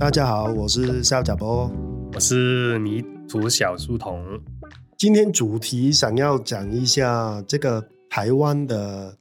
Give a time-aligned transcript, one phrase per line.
[0.00, 1.70] 大家好，我是肖甲波，
[2.14, 4.40] 我是迷途小书童。
[4.96, 9.18] 今天主题想要讲一下这个台湾的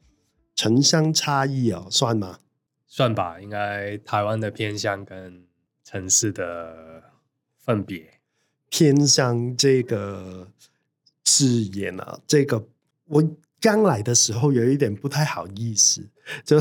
[0.56, 2.40] 城乡差异哦，算吗？
[2.88, 5.44] 算吧，应该台湾的偏乡跟
[5.84, 7.04] 城市的
[7.58, 8.14] 分别。
[8.70, 10.48] 偏乡这个
[11.26, 12.70] 字眼啊，这个
[13.08, 13.22] 我
[13.60, 16.08] 刚来的时候有一点不太好意思，
[16.44, 16.60] 就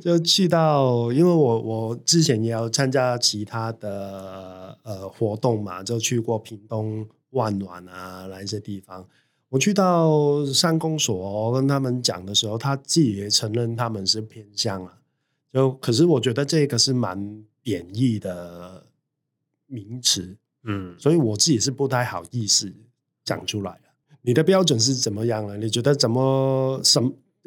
[0.00, 7.06] 就去到，因为我我之前也有参加其他的呃活动嘛，就去过屏东。
[7.32, 9.06] 万峦啊，那一些地方，
[9.50, 14.98] 我去到三公所跟他们讲的时候，他自己也承认他们是偏乡啊。
[15.52, 18.86] 就可是我觉得这个是蛮贬义的
[19.66, 22.72] 名词，嗯，所以我自己是不太好意思
[23.22, 23.78] 讲出来。
[24.22, 25.58] 你的标准是怎么样呢？
[25.58, 26.98] 你觉得怎么什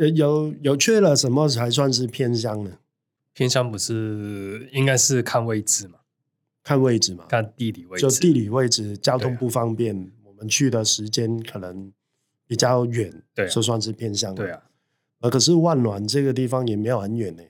[0.06, 2.72] 么有有缺了什么才算是偏乡呢？
[3.34, 6.00] 偏乡不是应该是看位置嘛？
[6.64, 11.92] 看位置嘛，看地理位置，就地理位置，交通不方便，啊、我们去的时间可能
[12.46, 14.36] 比较远，对、啊，就算是偏乡。
[14.36, 14.62] 对啊，
[15.22, 17.44] 呃，可是万峦这个地方也没有很远呢，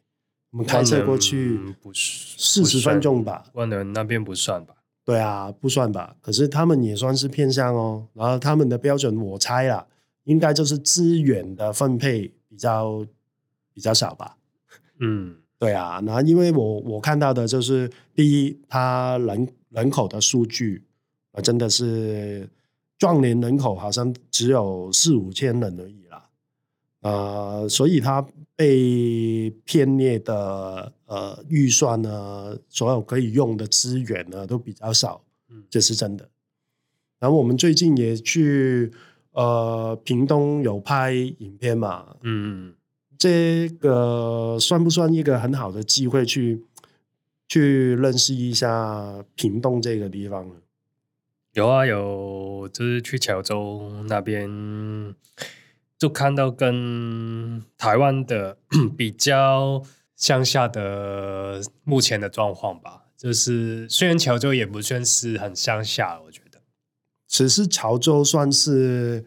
[0.52, 3.46] 我们开车过去不四十分钟吧。
[3.54, 4.76] 万峦那边不算吧？
[5.04, 6.16] 对啊，不算吧？
[6.22, 8.08] 可是他们也算是偏乡哦。
[8.14, 9.86] 然后他们的标准，我猜啦，
[10.26, 13.08] 应该就是资源的分配比较
[13.74, 14.36] 比较少吧？
[15.00, 15.38] 嗯。
[15.62, 20.84] 对啊，那因为我我看到的就是第一，他人人口的数据
[21.34, 22.50] 啊，真的是
[22.98, 26.30] 壮年人口好像只有四五千人而已啦，
[27.02, 36.28] 呃，所以他被编列的呃预算呢，所有可以用的资源呢都比较少，嗯，这是真的。
[37.20, 38.92] 然后我们最近也去
[39.32, 42.76] 呃屏东有拍影片嘛，嗯。
[43.18, 46.66] 这个算不算一个很好的机会去
[47.48, 50.56] 去认识一下屏东这个地方呢？
[51.54, 55.14] 有啊，有，就是去潮州那边，
[56.00, 58.58] 就看到跟台湾的
[58.98, 59.84] 比较
[60.16, 63.04] 乡下的目前的状况吧。
[63.16, 66.41] 就是虽然潮州也不算是很乡下，我觉得，
[67.32, 69.26] 只是潮州算是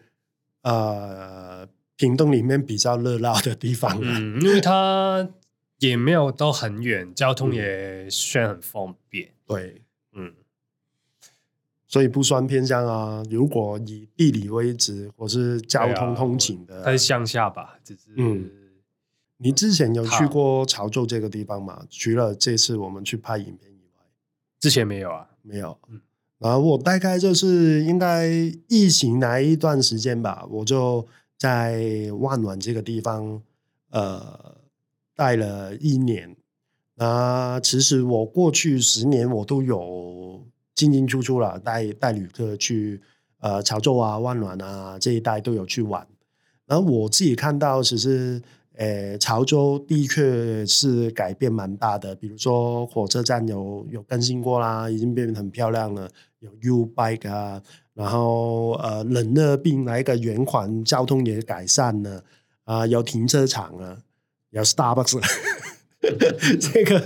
[0.61, 1.67] 呃。
[1.97, 5.29] 屏东里面比较热闹的地方，嗯，因为它
[5.79, 9.31] 也没有都很远，交通也算很方便，嗯。
[9.47, 10.33] 对，嗯，
[11.87, 13.23] 所以不算偏乡啊。
[13.29, 17.79] 如果以地理位置或是交通通勤的，它是乡下吧？
[17.81, 18.51] 只是，嗯，
[19.37, 21.85] 你之前有去过潮州这个地方吗？
[21.89, 24.03] 除了这次我们去拍影片以外，
[24.59, 25.79] 之前没有啊，没有。
[25.87, 26.01] 嗯，
[26.39, 28.27] 然后我大概就是应该
[28.67, 31.05] 疫情来一段时间吧，我就。
[31.37, 33.41] 在万峦这个地方，
[33.89, 34.55] 呃，
[35.17, 36.33] 待了一年。
[36.95, 40.41] 那其实我过去十年我都有
[40.73, 43.01] 进进出出了，带带旅客去
[43.41, 46.07] 呃潮州啊、万峦啊这一带都有去玩。
[46.65, 48.41] 然后我自己看到，其实
[48.77, 52.15] 呃潮州的确是改变蛮大的。
[52.15, 56.09] 比如说火车站有有更新过啦，已经变得很漂亮了，
[56.39, 57.61] 有 U Bike 啊。
[57.93, 62.23] 然后呃，冷热病来一个圆环，交通也改善了
[62.65, 63.99] 啊、有停车场啊，
[64.49, 65.21] 有 Starbucks，
[66.59, 66.99] 这个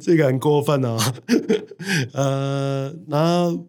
[0.00, 0.96] 这个很过分哦。
[2.14, 3.66] 呃，然后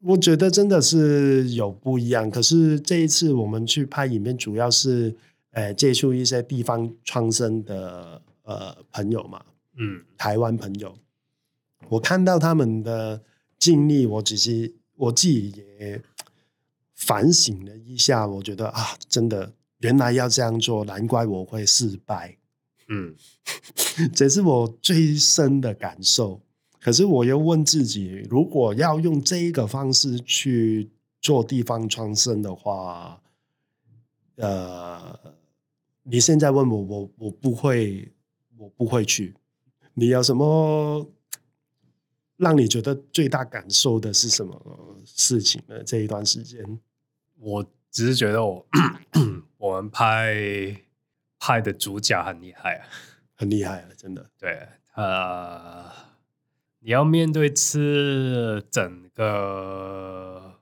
[0.00, 2.30] 我觉得真的是有不一样。
[2.30, 5.14] 可是这一次我们去拍影片，主要是
[5.52, 9.42] 呃接触一些地方创生的呃朋友嘛，
[9.78, 10.94] 嗯，台湾朋友，
[11.88, 13.22] 我看到他们的
[13.58, 14.74] 经历，我只是。
[14.94, 16.00] 我自己也
[16.94, 22.36] 反省了一下，我觉得啊，真的原来要这样做，难怪我会失败。
[22.88, 23.16] 嗯，
[24.14, 26.40] 这是我最深的感受。
[26.78, 33.20] 可是我又问自己，如果要用这一个方式去做地方创生的话，
[34.36, 35.18] 呃，
[36.04, 38.12] 你现在问我，我我不会，
[38.56, 39.34] 我不会去。
[39.94, 41.10] 你有什么？
[42.38, 45.80] 让你觉得最大感受的是什么事情呢？
[45.84, 46.80] 这一段时间，
[47.38, 48.66] 我只是觉得我
[49.58, 50.76] 我们拍
[51.38, 52.88] 拍的主角很厉害啊，
[53.34, 54.28] 很厉害啊，真的。
[54.40, 55.88] 对，呃，
[56.80, 60.58] 你要面对是整个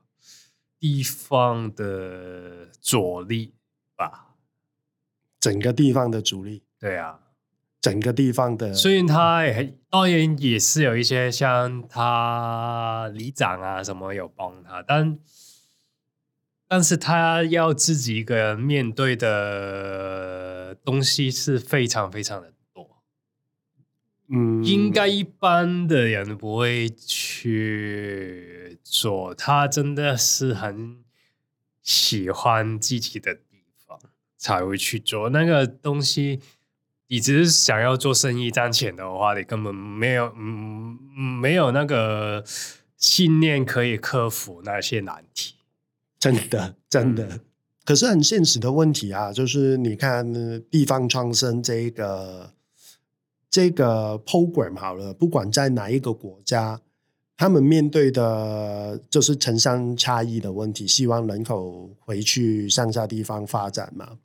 [0.77, 3.60] 地方的阻力吧？
[5.41, 7.19] 整个地方的主力，对啊。
[7.81, 15.17] 整个地方的，所以他也当然也是有一些像他里长啊什么有帮他，但
[16.67, 23.01] 但是他要自己一个人面对的东西是非常非常的多。
[24.27, 29.33] 嗯，应该一般的人不会去做。
[29.33, 31.03] 他真的是很
[31.81, 33.39] 喜欢自己的
[34.41, 36.39] 才会去做那个东西。
[37.07, 40.97] 你只是想要做生意赚钱的话，你根本没有嗯
[41.39, 42.43] 没有那个
[42.97, 45.55] 信念可以克服那些难题。
[46.19, 47.27] 真的，真的。
[47.27, 47.39] 嗯
[47.83, 50.31] 可是很现实的问题啊，就是你看
[50.69, 52.53] 地方创生这个
[53.49, 56.79] 这个 program 好了，不管在哪一个国家，
[57.35, 64.19] 他们面对的就是城乡差异的问题，希望人口回去乡下地方发展嘛，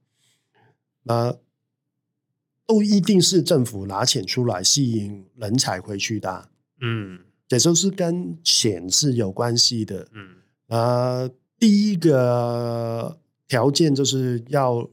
[1.07, 1.35] 那
[2.67, 6.49] 都一定是政府拿钱出来吸引人才回去的，
[6.81, 10.37] 嗯，这就是跟钱是有关系的，嗯，
[10.69, 13.19] 啊，第一个。
[13.49, 14.91] 条件就是要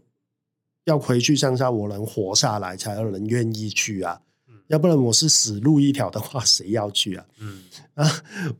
[0.86, 4.22] 要回去乡下，我能活下来，才有人愿意去啊。
[4.48, 7.26] 嗯、要不然我是死路一条的话，谁要去啊？
[7.40, 7.64] 嗯
[7.96, 8.08] 啊，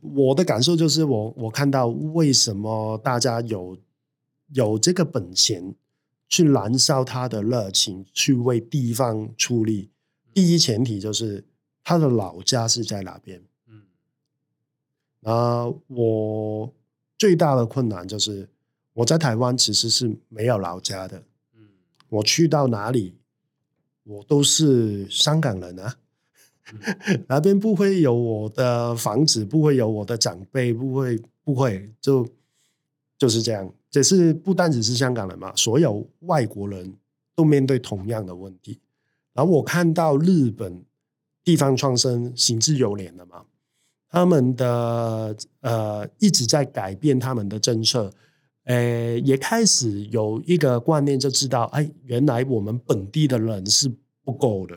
[0.00, 3.78] 我的感受就是我，我我看到为什么大家有
[4.52, 5.72] 有这个本钱
[6.34, 9.90] 去燃烧他的热情，去为地方出力。
[10.32, 11.44] 第一前提就是
[11.84, 13.42] 他的老家是在哪边。
[13.68, 13.82] 嗯，
[15.22, 16.74] 啊，我
[17.16, 18.48] 最大的困难就是。
[18.94, 21.24] 我在台湾其实是没有老家的，
[21.56, 21.68] 嗯，
[22.08, 23.16] 我去到哪里，
[24.04, 25.96] 我都是香港人啊，
[26.72, 32.24] 嗯、 那边不会有我的房子，不会有我的长辈，不会不会，就
[33.18, 33.68] 就是这样。
[33.94, 36.92] 只是不单只是香港人嘛，所有外国人
[37.36, 38.80] 都面对同样的问题。
[39.32, 40.84] 然后我看到日本
[41.44, 43.44] 地方创生行之有年了嘛，
[44.10, 48.12] 他们的呃一直在改变他们的政策。
[48.64, 53.88] 诶，也开始有一个观念，就知道，哎，原来我们本地的人是
[54.24, 54.74] 不够的，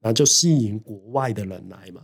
[0.00, 2.02] 然后就吸引国外的人来嘛。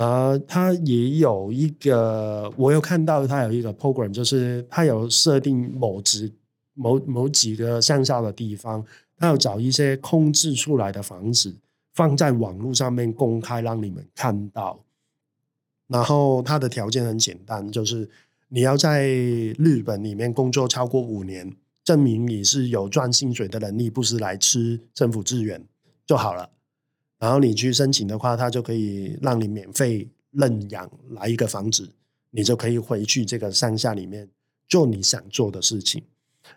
[0.00, 6.32] 然后他也有一个，我有看到他有一个 program，就是他有设定某几
[6.72, 8.82] 某某几个乡下的地方，
[9.18, 11.54] 他要找一些空置出来的房子，
[11.92, 14.80] 放在网络上面公开让你们看到。
[15.86, 18.08] 然后他的条件很简单，就是。
[18.52, 21.54] 你要在日本里面工作超过五年，
[21.84, 25.64] 证明你是有赚薪水的能力，不是来吃政府资源
[26.04, 26.50] 就好了。
[27.20, 31.88] 然后你去申请的话，他就可以让你免费认养来一个房子，
[32.30, 34.28] 你就可以回去这个乡下里面
[34.66, 36.02] 做你想做的事情。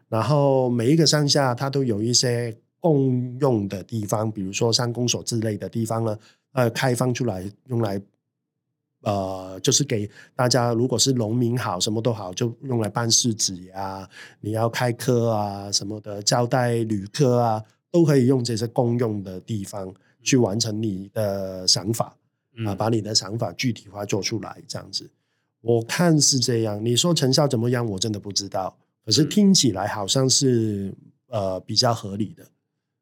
[0.09, 6.17] 然后每一个乡下，它都有一些共用的地方，比如说像公所之类的地方呢，
[6.53, 8.01] 呃，开放出来用来。
[9.05, 14.09] 呃，就是给大家，如果是农民好，什么都好，就用来办事纸呀。
[14.39, 17.61] 你要开课啊，什么的，招待旅客啊，
[17.91, 19.93] 都可以用这些共用的地方
[20.23, 25.09] 去完成你的想法啊，嗯、把你的想法具体化做出来，这样子。
[25.61, 26.83] 我看是这样。
[26.83, 27.85] 你说成效怎么样？
[27.85, 28.75] 我真的不知道。
[29.05, 30.93] 可是听起来好像是
[31.27, 32.43] 呃比较合理的。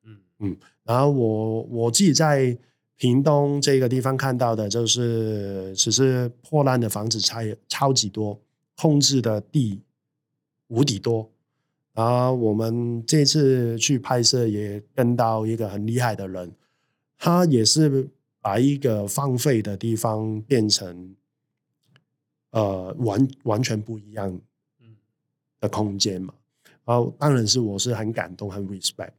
[0.05, 0.57] 嗯嗯。
[0.83, 2.57] 然后我我自己在。
[2.97, 8.39] 屏东这个地方看到的就是，只是破烂的房子超超级多，
[8.77, 9.81] 控制的地
[10.67, 11.27] 无底多。
[11.93, 16.51] 然后我们这次去拍摄也跟到一个很厉害的人，
[17.23, 18.09] 他也是
[18.39, 21.15] 把一个荒废的地方变成，
[22.49, 24.41] 呃，完完全不一样
[25.59, 26.33] 的空间嘛。
[26.83, 29.11] 然后当然是我是很感动，很 respect。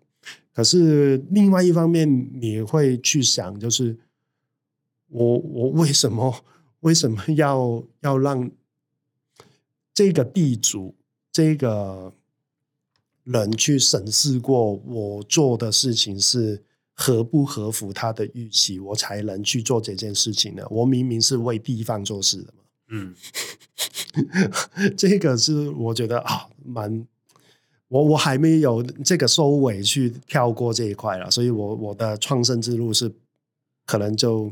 [0.52, 3.96] 可是另外一方面，你会去想，就是
[5.06, 6.44] 我我为什么
[6.80, 8.50] 为什么要要让
[9.94, 10.96] 这个地主
[11.30, 12.12] 这个
[13.22, 20.64] 人去审视过我做的事情是合不合符他的预期，我才能去做这件事情呢？
[20.70, 22.62] 我明明是为地方做事的嘛。
[22.88, 23.14] 嗯，
[24.96, 27.06] 这个是我觉得啊，蛮。
[27.88, 33.12] 我我还没有这个收尾去跳过这一块了，所以我我的创生之路是
[33.84, 34.50] 可能就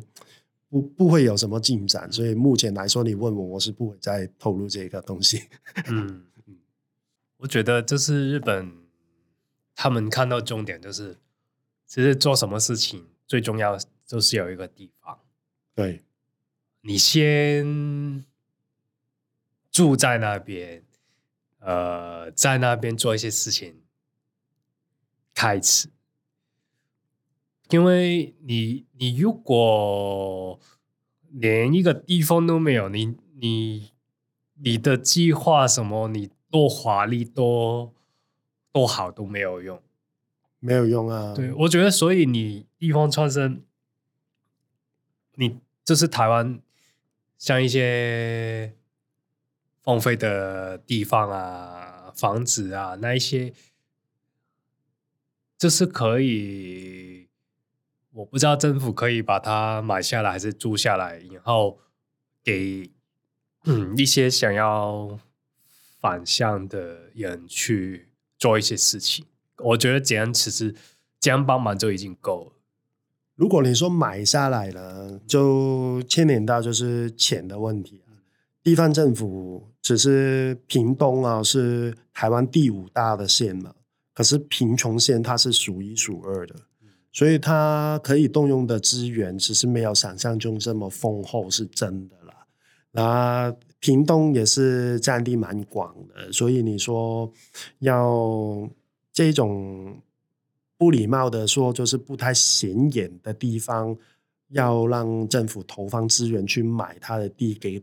[0.69, 5.45] 不不会有什么进展，所以目前来说，你问我，我是不会再透露这个东西。
[5.87, 6.23] 嗯，
[7.39, 8.71] 我觉得这是日本，
[9.75, 11.17] 他们看到重点就是，
[11.91, 15.19] 其实做什么事情最重要就是有一个地方，
[15.75, 16.05] 对，
[16.83, 18.25] 你先
[19.73, 20.85] 住在那边。
[21.59, 23.83] 呃，在那边做一些事情，
[25.35, 25.91] 开始，
[27.69, 30.59] 因为你你如果
[31.29, 33.91] 连一个地方都没有，你你
[34.55, 37.93] 你的计划什么，你多华丽多
[38.73, 39.83] 多好都没有用，
[40.61, 41.35] 没有用啊。
[41.35, 43.65] 对，我觉得，所以你地方创生
[45.35, 46.61] 你就是台湾，
[47.37, 48.75] 像一些
[49.83, 53.53] 荒废的地方啊、房子啊，那一些，
[55.59, 57.29] 就是可以，
[58.13, 61.81] 我不知道政府可以把它买下来还是租下来，然后
[62.45, 62.91] 给
[63.65, 65.19] 嗯一些想要
[65.99, 69.25] 返乡的人去做一些事情。
[69.65, 70.75] 我觉得这样其实
[71.19, 72.53] 这样帮忙就已经够了。
[73.37, 78.03] 如果你说买下来了，就牵连到就是钱的问题。
[78.63, 83.75] 地方政府只是屏东啊，是台湾第五大的县嘛，
[84.13, 86.55] 可是贫穷县它是数一数二的，
[87.11, 92.45] 所以它可以动用的资源其实没有想象中这么丰厚，是真的啦。
[92.91, 97.33] 那屏东也是占地蛮广的，所以你说
[97.79, 98.69] 要
[99.13, 100.01] 这种。
[100.81, 103.95] 不礼貌的说，就是不太显眼的地方，
[104.49, 107.83] 要让政府投放资源去买他的地，给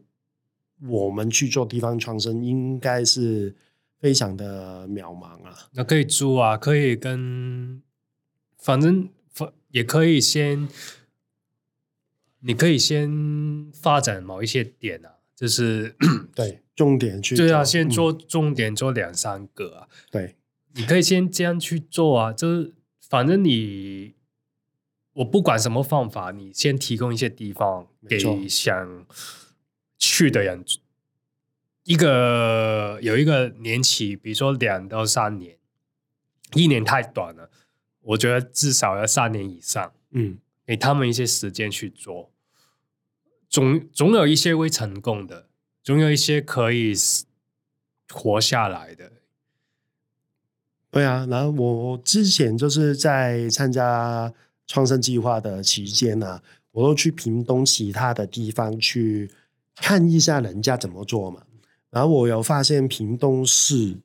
[0.88, 3.56] 我们去做地方创生，应该是
[4.00, 5.70] 非常的渺茫啊。
[5.74, 7.84] 那可以租啊，可以跟，
[8.58, 9.08] 反正
[9.70, 10.68] 也可以先，
[12.40, 15.96] 你可以先发展某一些点啊，就是
[16.34, 20.36] 对重点去，对啊，先做重点做两三个啊，对，
[20.78, 22.74] 你可以先这样去做啊，就是。
[23.10, 24.16] 反正你，
[25.14, 28.20] 我不管什么方法，你先提供一些地方给
[28.50, 29.08] 想
[29.98, 30.66] 去的人，
[31.84, 35.58] 一个有一个年期，比如说两到三年，
[36.54, 37.50] 一年太短了，
[38.02, 42.34] 我觉得至少要三年以上，嗯，给他们一些时间去做，
[43.48, 45.48] 总总有一些会成功的，
[45.82, 46.94] 总有一些可以
[48.10, 49.14] 活下来的。
[50.98, 54.34] 对啊，然后我之前就是在参加
[54.66, 59.30] 创生计划的期间呢、啊，我都去屏东其他的地方去
[59.76, 61.44] 看一下人家怎么做嘛。
[61.92, 63.96] 然后我有发现屏东市，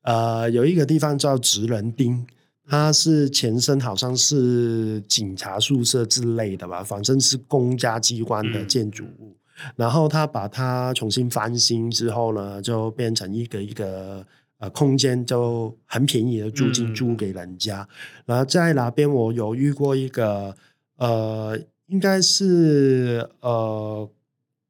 [0.00, 2.24] 呃，有一个地方叫职人町，
[2.66, 9.36] 它是前身好像是警察宿舍之类的吧，反正是公家机关的建筑物。
[9.58, 14.26] 嗯、然后他把它重新翻新之后呢，就变成一个一个。
[14.58, 20.52] 呃，空间就很便宜的租金租给人家，嗯、然后在那边我有遇过一个，
[20.96, 24.10] 呃，应该是呃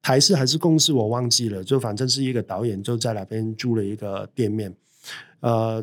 [0.02, 4.76] 台式还是公司我忘记了，就反正是一个导演就在那边租了一个店面，
[5.40, 5.83] 呃，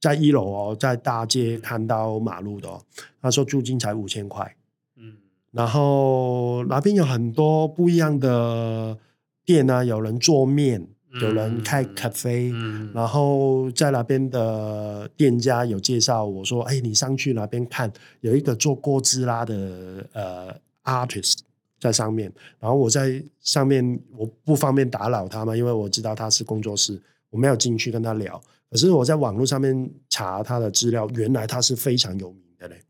[0.00, 2.82] 在一楼哦，在大街看到马路的、哦，
[3.22, 4.56] 他说租金才五千块，
[4.96, 5.14] 嗯，
[5.52, 8.98] 然后那边有很多不一样的
[9.44, 10.88] 店啊，有人做面。
[11.20, 21.38] 有人开咖啡，嗯，然后在那边的店家有介绍我说：“哎，你上去那边看，有一个做哥斯拉的呃 artist
[21.78, 28.42] 在上面。”然后我在上面，我不方便打扰他嘛，因为我知道他是工作室，我没有进去跟他聊。
[28.70, 32.82] 可是我在网络上面查他的资料，原来他是非常有名的嘞。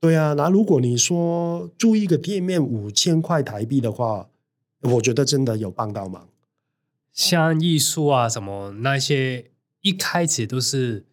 [0.00, 4.28] 对啊，那如果你说租一个店面五千块台币的话，
[4.82, 6.26] 我觉得真的有帮到忙。
[7.12, 9.50] 像艺术啊什么那些，
[9.80, 11.04] 一开始都是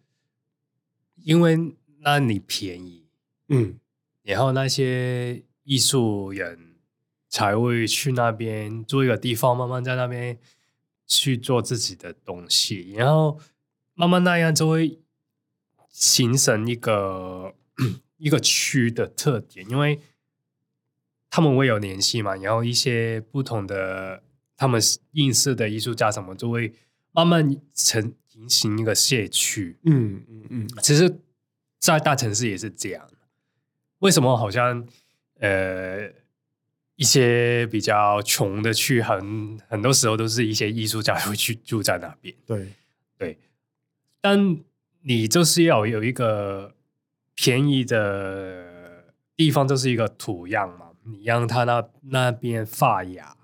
[1.16, 3.06] 因为那里便宜，
[3.48, 3.78] 嗯，
[4.22, 6.76] 然后那些艺术人
[7.28, 10.38] 才会去那边租一个地方，慢慢在那边
[11.06, 13.38] 去做自己的东西，然后
[13.94, 15.00] 慢慢那样就会
[15.90, 17.54] 形成一个
[18.16, 20.00] 一个区的特点，因为
[21.28, 24.22] 他们会有联系嘛，然后一些不同的。
[24.58, 24.78] 他们
[25.12, 26.74] 应试的艺术家什么，就会
[27.12, 29.78] 慢慢成形成一个社区。
[29.84, 30.68] 嗯嗯嗯。
[30.82, 31.20] 其实，
[31.78, 33.08] 在大城市也是这样。
[34.00, 34.86] 为什么好像
[35.38, 36.10] 呃
[36.96, 42.34] 一些比较穷的区，很很多时候都是一些艺术家会去住在那边。
[42.44, 42.72] 对
[43.16, 43.38] 对。
[44.20, 44.58] 但
[45.02, 46.74] 你就是要有一个
[47.36, 49.04] 便宜的
[49.36, 53.36] 地方，就是一个土壤嘛，你让它那那边发芽。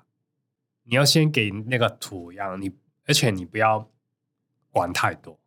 [0.95, 2.71] 你要先给那个土壤，你
[3.05, 3.91] 而且你不要
[4.71, 5.41] 管太多。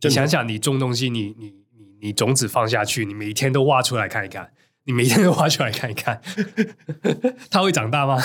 [0.00, 6.20] 你想想，你种东西，你你你你种子放下去，你每天都挖出来看一看，你每天都挖出来看一看，
[7.48, 8.20] 它会长大吗？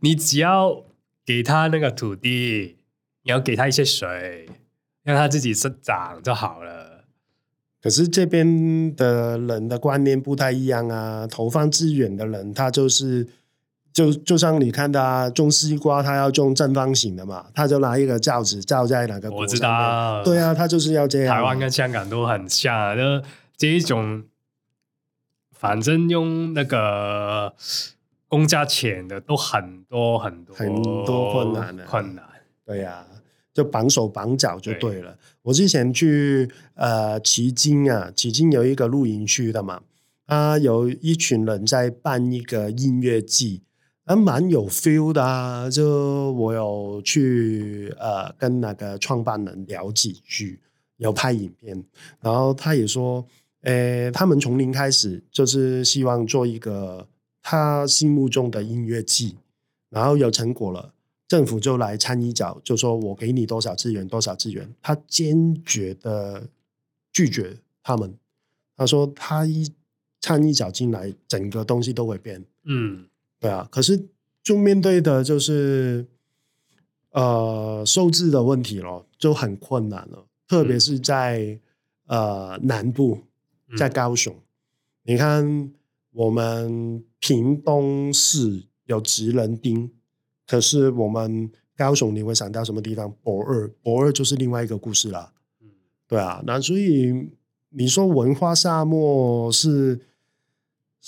[0.00, 0.86] 你只要
[1.26, 2.78] 给它那个土地，
[3.24, 4.48] 你要给它一些水，
[5.02, 7.04] 让它自己生长就好了。
[7.82, 13.28] 可是这边的人的观念不太一样啊，投放资源的人，他就是。
[13.96, 19.30] 就就像你看他种西瓜，他要种正方形的嘛，他就拿一个罩子罩在哪个。
[19.30, 21.34] 我知道，对啊，他就是要这样。
[21.34, 23.26] 台湾跟香港都很像，就
[23.56, 24.24] 这一种
[25.52, 27.54] 反正用那个
[28.28, 32.22] 公家钱的都很多很多很多困难的困难。
[32.66, 33.06] 对呀、啊，
[33.54, 35.12] 就绑手绑脚就对了。
[35.12, 39.80] 对我之前去呃奇经啊，奇经有一个露营区的嘛，
[40.26, 43.62] 啊，有一群人在办一个音乐季，
[44.06, 45.68] 还蛮有 feel 的啊。
[45.68, 50.58] 就我有去呃跟那个创办人聊几句，
[50.96, 51.84] 有拍影片，
[52.20, 53.26] 然后他也说，
[53.62, 57.06] 诶，他们从零开始就是希望做一个
[57.42, 59.36] 他心目中的音乐季，
[59.90, 60.94] 然后有成果了。
[61.28, 64.72] 政府就来掺一脚，就说我给你多少资源，多少资源。
[64.80, 66.48] 他坚决的
[67.12, 68.16] 拒绝他们。
[68.76, 69.68] 他说他一
[70.20, 72.44] 掺一脚进来，整个东西都会变。
[72.64, 73.08] 嗯，
[73.40, 73.68] 对啊。
[73.70, 74.08] 可是
[74.42, 76.06] 就面对的就是
[77.10, 80.26] 呃收支的问题咯，就很困难了。
[80.48, 81.58] 特别是在、
[82.06, 83.18] 嗯、呃南部，
[83.76, 84.42] 在高雄，嗯、
[85.02, 85.72] 你看
[86.12, 89.90] 我们屏东市有职人町。
[90.46, 93.12] 可是我们高雄，你会想到什么地方？
[93.24, 95.32] 博二，博二就是另外一个故事了。
[95.60, 95.68] 嗯，
[96.06, 97.28] 对啊，那所以
[97.70, 100.00] 你说文化沙漠是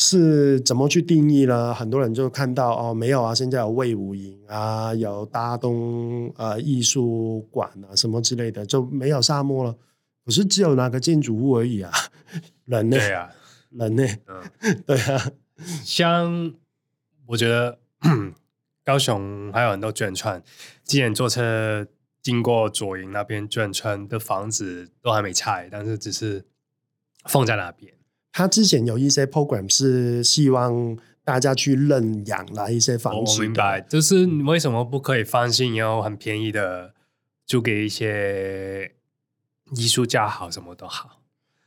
[0.00, 1.74] 是怎么去定义呢？
[1.74, 9.76] 很多人就看到哦，没有啊，现在有魏武营啊，有大东呃艺术馆啊，什么之类的，就没有沙漠了。
[10.24, 11.90] 可是只有那个建筑物而已啊，
[12.64, 12.96] 人呢？
[12.96, 13.30] 对啊，
[13.70, 14.04] 人呢？
[14.28, 14.42] 嗯，
[14.86, 15.32] 对啊，
[15.84, 16.54] 像
[17.26, 17.78] 我觉得。
[18.84, 20.42] 高雄还有很多眷村，
[20.82, 21.86] 之前坐车
[22.22, 26.46] 经过左营那边眷村的房子都还没拆，但是只是
[27.26, 27.92] 放在那边。
[28.38, 33.32] 他之前有一些 program 是希望大家去认养来一些房子。
[33.32, 36.94] 我明白，就是为什么不可以放心，然后很便宜的
[37.44, 38.92] 租给一些
[39.74, 41.20] 艺术家好，什么都好。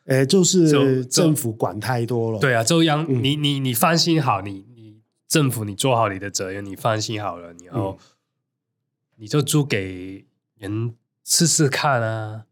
[0.05, 2.39] 哎，就是政府管太多了。
[2.39, 5.01] 对啊，就让你你你放心好你你。
[5.27, 7.99] 政府，你做好你的责任，你放心好了，然后
[9.17, 10.25] 你就租给
[10.57, 12.45] 人试试看啊。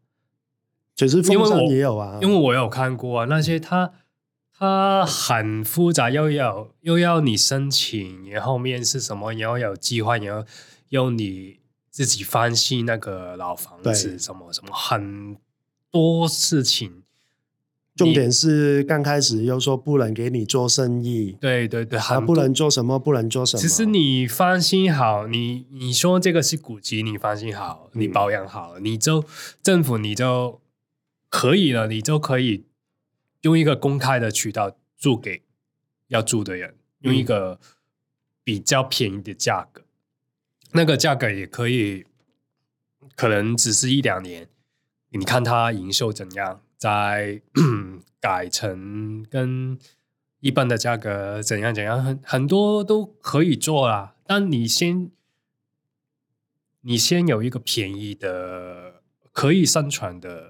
[0.94, 3.90] 其实凤山也有啊，因为我有看过啊，那些他
[4.60, 10.46] 他很复杂，又要又要你申请，然后面试什么，然后有计划，然后
[10.90, 15.38] 用你自己翻新那个老房子，什么什么很
[15.90, 17.02] 多事情。
[17.96, 23.60] 重点是刚开始又说不能给你做生意，对对对，还不能做什么，不能做什么。
[23.60, 29.24] 其实你放心好，你你说这个是古籍，你放心好，你保养好，嗯、你就
[29.62, 30.60] 政府你就
[31.30, 32.64] 可以了，你就可以
[33.42, 35.42] 用一个公开的渠道租给
[36.08, 37.60] 要住的人，用一个
[38.42, 42.06] 比较便宜的价格，嗯、那个价格也可以，
[43.16, 44.48] 可能只是一两年，
[45.10, 46.62] 你看它营收怎样。
[46.80, 47.42] 再
[48.22, 49.78] 改成跟
[50.38, 54.16] 一般的价格怎样怎样，很很多都可以做啦。
[54.24, 55.10] 但你先，
[56.80, 60.49] 你先有一个便宜的可以生存的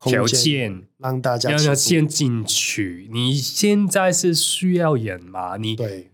[0.00, 3.08] 条件，让大家让他先进去。
[3.12, 5.56] 你现在是需要人嘛？
[5.56, 6.10] 你对。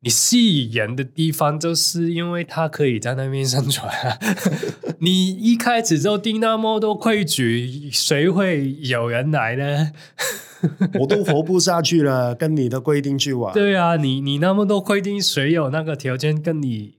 [0.00, 3.90] 你吸引人的地方，就是因为他可以在那边生存。
[5.00, 9.92] 你一开始就定那么多规矩，谁会有人来呢？
[11.00, 13.54] 我都活不下去了，跟你的规定去玩。
[13.54, 16.98] 对啊，你你那么多规定，谁有那个条件跟你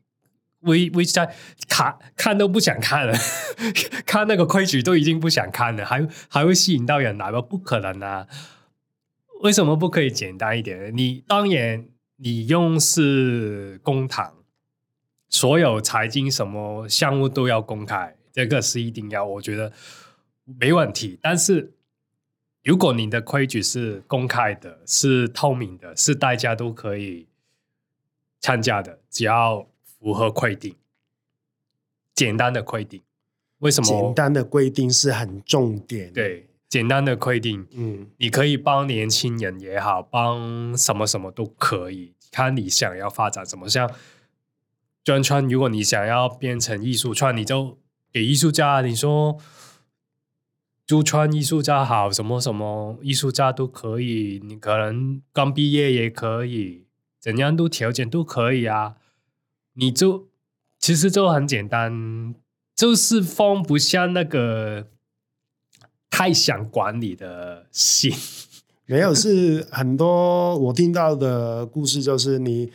[0.65, 1.33] 微微在
[1.67, 3.13] 看看都不想看了，
[4.05, 7.41] 看那个规矩都已经不想看了，还还会吸引到人来吗？
[7.41, 8.27] 不可能啊！
[9.41, 10.95] 为什么不可以简单一点？
[10.95, 11.87] 你当然。
[12.17, 14.35] 你用是公堂，
[15.27, 19.73] 所有财经什么项目都要公开，这个是一定要，我觉得
[20.45, 21.19] 没问题。
[21.21, 21.73] 但是
[22.63, 27.27] 如果你的规矩是公开的，是透明的，是大家都可以
[28.39, 29.67] 参加的，只要
[30.05, 30.75] 符合规定，
[32.13, 33.01] 简单的规定，
[33.57, 33.87] 为什么？
[33.87, 36.13] 简单的规定是很重点。
[36.13, 36.47] 对。
[36.67, 43.67] 简单的规定，嗯，你可以帮年轻人也好，帮什么什么都可以，看你想要发展什么。
[43.67, 43.89] 像
[45.03, 47.79] 眷村，如果你想要变成艺术村，你就
[48.11, 49.39] 给艺术家，你说
[50.85, 54.39] 驻村艺术家好，什么什么艺术家都可以。
[54.43, 56.85] 你可能刚毕业也可以，
[57.19, 58.95] 怎样都条件都可以啊。
[59.75, 60.27] 你就
[60.79, 62.35] 其实就很简单，
[62.75, 64.87] 就是放不下那个。
[66.07, 68.09] 太想管理的心，
[68.87, 72.71] 没有，是很多我听到的故事，就是你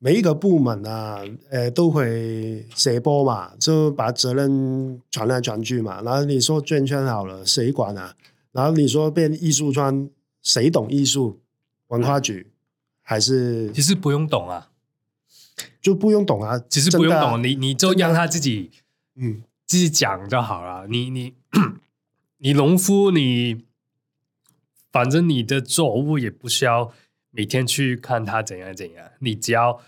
[0.00, 6.02] 每一个部门啊，呃，都会写波嘛，就把责任传来传去嘛。
[6.02, 8.16] 然后你说眷村好了，谁管啊？
[8.50, 10.10] 然后你说变艺术圈，
[10.42, 11.38] 谁懂艺术？
[11.86, 12.50] 文化局
[13.00, 14.71] 还是其实不用懂啊，
[15.82, 18.70] 就不用懂啊，其实不用懂，啊、你你就让他自己
[19.16, 20.86] 嗯自己讲就好了。
[20.86, 21.34] 你你
[22.38, 23.66] 你农夫你。
[24.92, 26.92] 反正你的作物也不需要
[27.30, 29.80] 每天去看它怎样怎样，你只要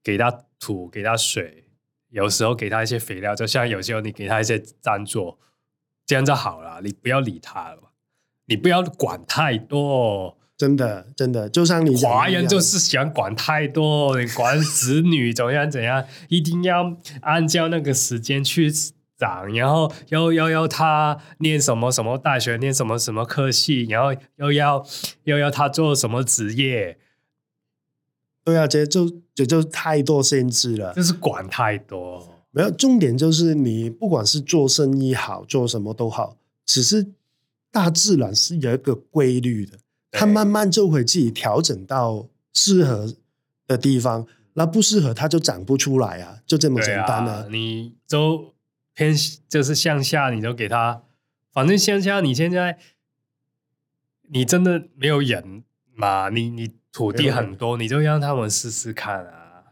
[0.00, 1.64] 给它土，给它水，
[2.10, 5.38] 有时候给它一些肥料，就像有时候你给它一些赞助，
[6.06, 6.80] 这样就好了。
[6.82, 7.90] 你不要理它了，
[8.44, 10.38] 你不要管太多。
[10.56, 18.72] 真的，真的，就像你华人就是喜欢管太多，你管子女怎样怎样，一定要按照那个时间去。
[19.16, 24.84] 长，然后又要要他念什么什么大学，念什么什么科系，然后又要
[25.22, 26.98] 又要他做什么职业？
[28.42, 32.44] 对啊，这就这就太多限制了，就是管太多。
[32.50, 36.36] 没有重点，就是你不管是做生意好，做什么都好，
[36.66, 37.06] 只是
[37.70, 39.78] 大自然是有一个规律的，
[40.14, 43.14] 它慢慢就会自己调整到适合
[43.66, 47.46] 的地方，那不适合它就长不出来啊，就这么简单啊。
[47.50, 48.54] 你都。
[48.96, 49.12] 偏
[49.48, 51.02] 就是向下，你就给它，
[51.52, 52.20] 反正向下。
[52.20, 52.78] 你现在
[54.28, 55.64] 你真的没有人
[55.96, 56.28] 嘛？
[56.28, 59.64] 你你土地很多，你就让他们试试看啊。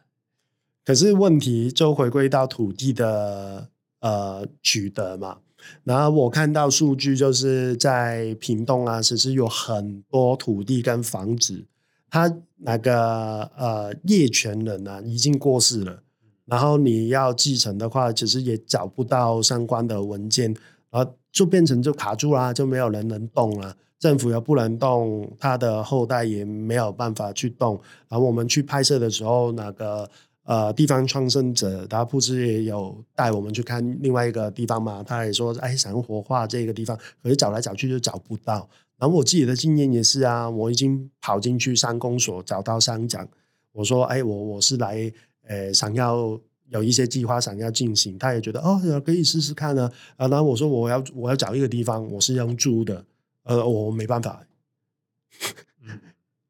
[0.85, 3.69] 可是问题就回归到土地的
[4.01, 5.39] 呃取得嘛。
[5.85, 11.65] 然后我看到数据，就是在屏东啊，其实有很多土地跟房子，
[12.11, 16.03] 他那个呃业权人呢、啊、已经过世了。
[16.45, 20.55] 然后你要继承的话，其实也找不到相关的文件，
[20.91, 23.77] 然后就变成就卡住啦，就没有人能动了。
[23.99, 27.81] 政府又不能动，他的后代也没有办法去动。
[28.09, 30.11] 然后我们去拍摄的时候，那个
[30.45, 35.03] 呃地方创生者，他不是也有带我们去看另外一个地方嘛？
[35.03, 38.69] 他也说，哎，想活化这个地方，可是找来找去就找不到。
[38.99, 43.29] 然后我自己的经验也是啊，我已经跑进去乡公所找到商长，
[43.73, 45.13] 我说，哎，我我是来。
[45.45, 49.91] 呃，想要有一些计划想要进行，他也觉得哦，可以试试看呢。
[50.17, 53.05] 啊，然后我说我要我要找一个地方，我是用租的，
[53.43, 54.47] 呃，我没办法。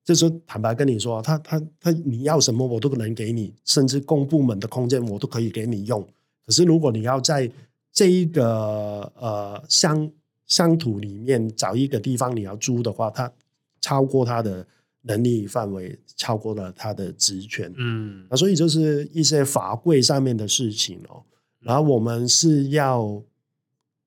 [0.04, 6.02] 这时候坦白跟你说，他他他你要什么我都不能给你，甚至公部门的空间我都可以给你用。
[6.46, 7.50] 可是如果你要在
[7.92, 10.10] 这一个呃乡
[10.46, 13.32] 乡土里面找一个地方你要租的话，他
[13.80, 14.66] 超过他的。
[15.04, 21.24] 能力范围超过了他的职权，嗯，那所以就是一些法规上面的事情哦。
[21.58, 23.20] 然后我们是要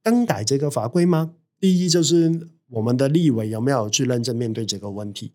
[0.01, 1.33] 更改这个法规吗？
[1.59, 5.33] 第一就是我们的立委有没有去认真面对这个问题？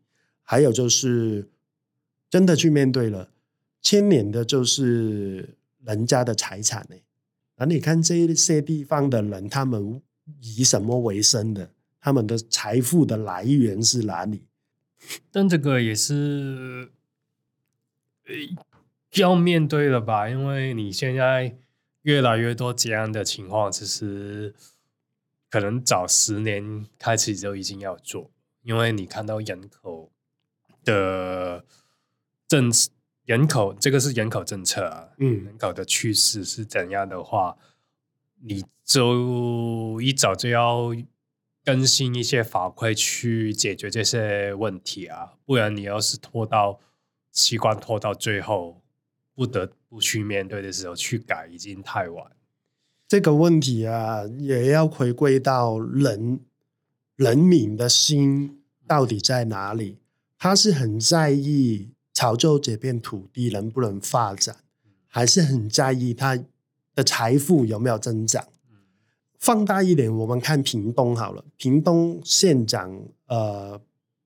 [0.51, 1.49] 还有就是
[2.29, 3.31] 真的去面对了，
[3.81, 6.97] 牵连的就是人家的财产呢。
[7.55, 10.03] 那你看这些地方的人，他们
[10.41, 11.71] 以什么为生的？
[12.01, 14.43] 他们的财富的来源是哪里？
[15.31, 16.91] 但这个也是
[19.15, 21.57] 要面对的吧，因为你现在
[22.03, 24.53] 越来越多这样的情况，其实
[25.49, 28.33] 可能早十年开始就已经要做，
[28.63, 30.11] 因为你看到人口
[30.85, 31.65] 的
[32.49, 32.71] 政
[33.25, 37.57] 人口这个是人口政策啊，嗯，人口的趋势是怎样的话，
[38.43, 40.95] 你就一早就要。
[41.63, 46.81] 更新一些法规去解决这些问题啊，不然你要是拖到
[47.33, 48.81] 习惯拖到最后，
[49.35, 52.33] 不得不去面对的时候去改，已经太晚。
[53.07, 56.41] 这个问题啊，也要回归到人
[57.17, 59.99] 人民的心到底在哪里？
[60.41, 64.57] 他是很在意潮州这片土地能不能发展，
[65.07, 66.43] 还是很在意他
[66.95, 68.43] 的财富有没有增长？
[69.39, 71.45] 放大一点，我们看屏东好了。
[71.59, 72.91] 屏东县长
[73.27, 73.79] 呃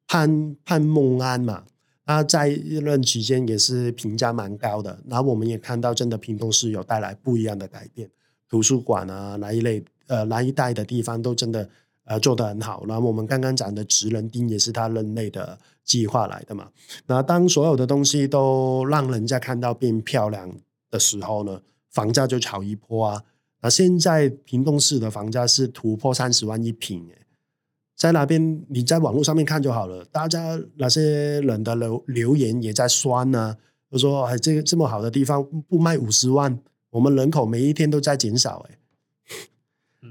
[0.06, 1.64] 潘潘孟安嘛，
[2.06, 5.02] 他在任期间也是评价蛮高的。
[5.08, 8.08] 然后我们也看到，真的屏东是有带来不一样的改变，
[8.48, 11.68] 图书馆啊那一类呃那一带的地方都真的
[12.04, 12.84] 呃做得很好。
[12.86, 16.68] 然后我们刚刚讲的职人町也是他任内的计划来的嘛。
[17.06, 20.50] 那当所有的东西都让人家看到变漂亮
[20.90, 23.22] 的时候呢，房价就炒一波啊。
[23.60, 27.08] 那现在屏东市的房价是突破三十万一坪，
[27.96, 30.04] 在那边你在网络上面看就好了。
[30.12, 33.56] 大家那些人的留留言也在酸呢、啊，
[33.90, 36.58] 就说：“哎，这个这么好的地方不卖五十万，
[36.90, 38.78] 我们人口每一天都在减少。”哎，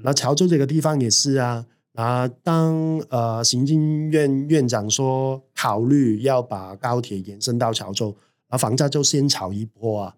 [0.02, 1.66] 那潮州这个地方也是啊。
[1.94, 8.16] 啊，当呃行政院院长说考虑要把高铁延伸到潮州，
[8.50, 10.16] 那房价就先炒一波啊。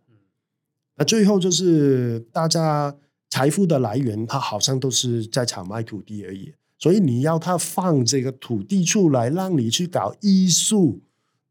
[0.97, 2.95] 那最后就是大家。
[3.29, 6.55] 财富的来源，它好像都是在炒卖土地而已。
[6.79, 11.01] 所以你要他放这个土地出来，让你去搞艺术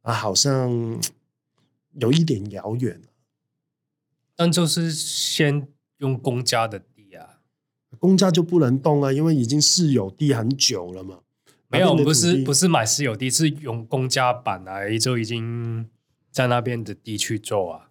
[0.02, 0.98] 啊，好像
[2.00, 3.02] 有一点遥远。
[4.38, 6.82] 但就是先用公家的，
[8.00, 11.20] 公家就不能动啊，因为已经私有地很久了嘛。
[11.68, 15.90] 没有，不是不是买私有地，是用公家本来就已经
[16.32, 17.90] 在那边的地去做啊。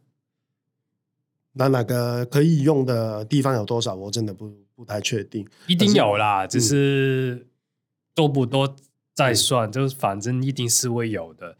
[1.55, 3.95] 那那个可以用的地方有多少？
[3.95, 5.47] 我真的不不太确定。
[5.67, 7.47] 一定有啦，只是
[8.15, 8.75] 多不多
[9.13, 11.57] 再算，嗯、就是反正一定是会有的。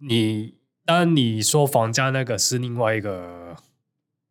[0.00, 3.56] 你当然你说房价那个是另外一个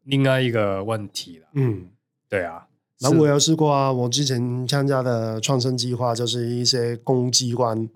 [0.03, 1.47] 另外一个问题了。
[1.53, 1.89] 嗯，
[2.27, 2.67] 对啊。
[3.11, 7.87] 那我有试过啊，我之前参加的创生计划就是一些公机关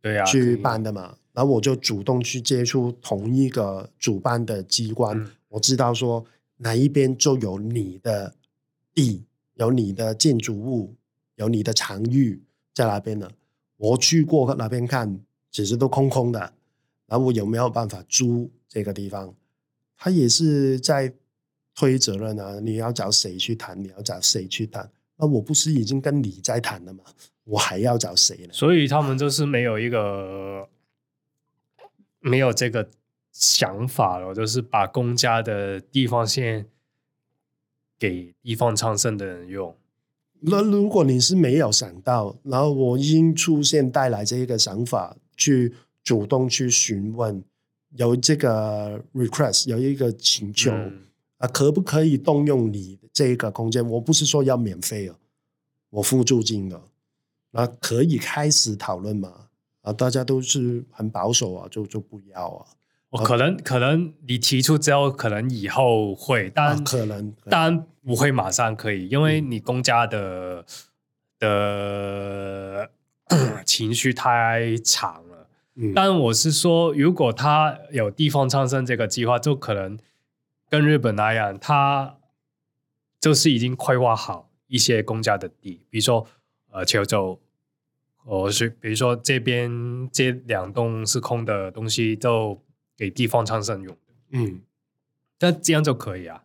[0.00, 6.24] 对啊去办的嘛，然后我就主动去接触同一个主办的机关，嗯、我知道说
[6.58, 8.34] 哪一边就有你的
[8.94, 10.94] 地，有你的建筑物，
[11.34, 12.40] 有你的场域
[12.72, 13.28] 在那边呢。
[13.76, 15.18] 我去过那边看，
[15.50, 16.38] 其实都空空的，
[17.06, 19.34] 然后我有没有办法租这个地方？
[19.96, 21.12] 他也是在。
[21.74, 22.60] 推责任啊！
[22.60, 23.82] 你要找谁去谈？
[23.82, 24.90] 你要找谁去谈？
[25.16, 27.02] 那我不是已经跟你在谈了吗？
[27.44, 28.52] 我还要找谁呢？
[28.52, 30.68] 所以他们就是没有一个
[32.20, 32.88] 没有这个
[33.32, 36.66] 想法了，就是把公家的地方先
[37.98, 39.74] 给地方昌盛的人用。
[40.40, 45.72] 那如果你是没有想到，然后我已经出现带来这一个想法，去
[46.04, 47.42] 主动去询问，
[47.96, 50.70] 有这个 request，有一个请求。
[50.72, 51.06] 嗯
[51.42, 53.84] 啊，可不可以动用你这个空间？
[53.84, 55.16] 我不是说要免费哦，
[55.90, 56.80] 我付租金的。
[57.50, 59.48] 那可以开始讨论吗？
[59.80, 62.66] 啊，大家都是很保守啊，就就不要啊。
[63.10, 70.64] 我可能可能你提出之后，可能以后会，但、啊、可能当然不会马上可以，因为你公家的、
[71.40, 72.86] 嗯、
[73.28, 75.48] 的 情绪太长了。
[75.74, 79.98] 嗯，但我是说，如果他有地方创生这个计划，就可能。
[80.72, 82.16] 跟日本那样，他
[83.20, 86.26] 就是已经规划好一些公家的地，比如说
[86.70, 87.38] 呃球州，
[88.24, 92.58] 我是比如说这边这两栋是空的东西，就
[92.96, 93.94] 给地方创生用。
[94.30, 94.62] 嗯，
[95.36, 96.42] 但这样就可以啊。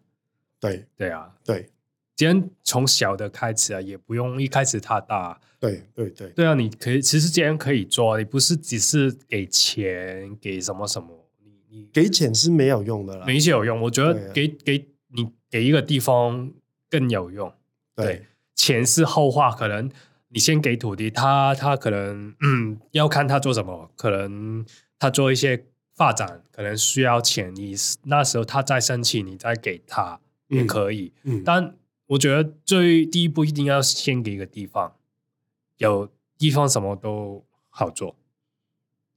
[0.59, 1.69] 对对啊，对，
[2.13, 5.39] 既然从小的开始啊，也不用一开始太大。
[5.57, 11.16] 对对对，对啊，你可以其实既然可以做，你不是只是给钱给什么什么。
[11.93, 13.81] 给钱是没有用的啦，没有用。
[13.81, 16.51] 我觉得给给你给一个地方
[16.89, 17.53] 更有用。
[17.95, 18.25] 对，对，
[18.55, 19.89] 钱是后话，可能
[20.29, 24.65] 你先给土地，他他可能嗯要看他做什么，可能
[24.99, 31.13] 他做一些发展，可能需要钱，你那时候他再申请，你再给他也可以。
[31.23, 31.75] 嗯，嗯，但
[32.07, 34.95] 我觉得最第一步一定要先给一个地方，
[35.77, 38.15] 有地方什么都好做。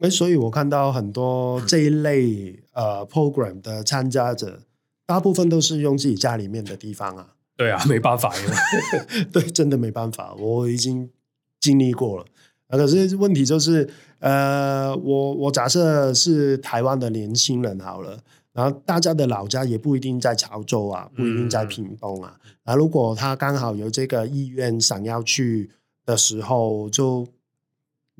[0.01, 4.61] 哎，所以我看到很多这一类呃 program 的参加者，
[5.05, 7.35] 大部分都是用自己家里面的地方啊。
[7.55, 8.33] 对啊，没办法，
[9.31, 11.11] 对，真的没办法，我已经
[11.61, 12.25] 经历过了。
[12.69, 13.87] 啊，可是问题就是，
[14.21, 18.19] 呃，我我假设是台湾的年轻人好了，
[18.55, 22.35] 然后大家的老家也不一定在潮州啊，不一定在屏东啊。
[22.65, 25.69] 那、嗯、如果他刚好有这个意愿想要去
[26.07, 27.29] 的时候，就。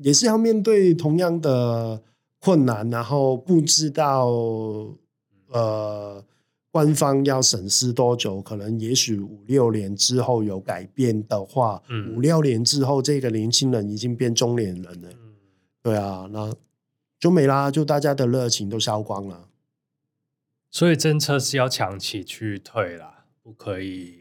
[0.01, 2.01] 也是要面对同样的
[2.39, 4.27] 困难，然后不知道
[5.49, 6.23] 呃
[6.71, 15.33] 官方要审视多久，可能也许五六年之后有改变的话，嗯、五六年之后这个年轻人已经变中年人了，嗯、
[15.83, 16.51] 对啊，那
[17.19, 19.49] 就没啦，就大家的热情都烧光了。
[20.71, 24.20] 所以政策是要长期去退啦，不可以。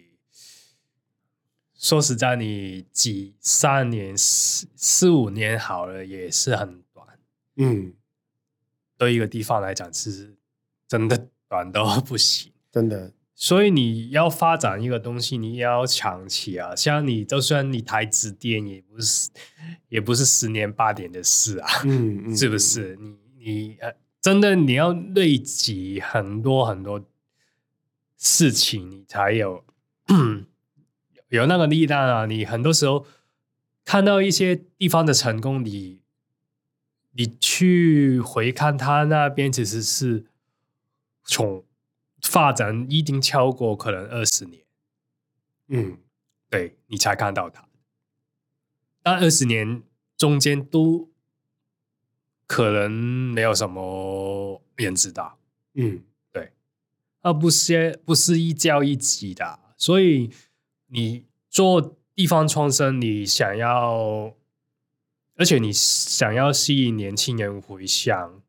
[1.81, 7.07] 说实在，你几三年、四四五年好了，也是很短。
[7.57, 7.95] 嗯，
[8.99, 10.37] 对一个地方来讲，是
[10.87, 13.14] 真的短到不行，真的。
[13.35, 16.77] 所以你要发展一个东西，你要长期啊。
[16.77, 19.31] 像你，就算你台积电，也不是，
[19.88, 21.66] 也不是十年八年的事啊。
[21.87, 22.95] 嗯，嗯， 是不是？
[22.97, 23.90] 你你呃
[24.21, 27.03] 真的你要累积很多很多
[28.19, 29.64] 事情，你才有。
[31.31, 32.27] 有那个力量啊！
[32.27, 33.07] 你很多时候
[33.85, 36.01] 看到一些地方的成功，你
[37.12, 40.27] 你去回看他那边，其实是
[41.23, 41.64] 从
[42.21, 44.64] 发展一定超过可能二十年，
[45.69, 45.99] 嗯，
[46.49, 47.69] 对，你才看到他。
[49.03, 49.85] 但二十年
[50.16, 51.09] 中间都
[52.49, 55.38] 可能没有什么人知道，
[55.75, 56.53] 嗯，对，
[57.21, 60.33] 而不是不是一教一夕的，所以。
[60.92, 64.35] 你做地方创生，你想要，
[65.37, 68.42] 而且你想要吸引年轻人回乡，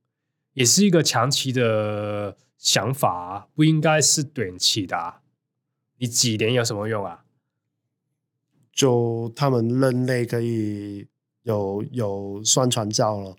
[0.54, 5.22] 也是一个长期的想法，不应该是短期的啊。
[5.98, 7.24] 你几年有什么用啊？
[8.74, 11.08] 就他们人类可以
[11.44, 13.36] 有有宣传照了，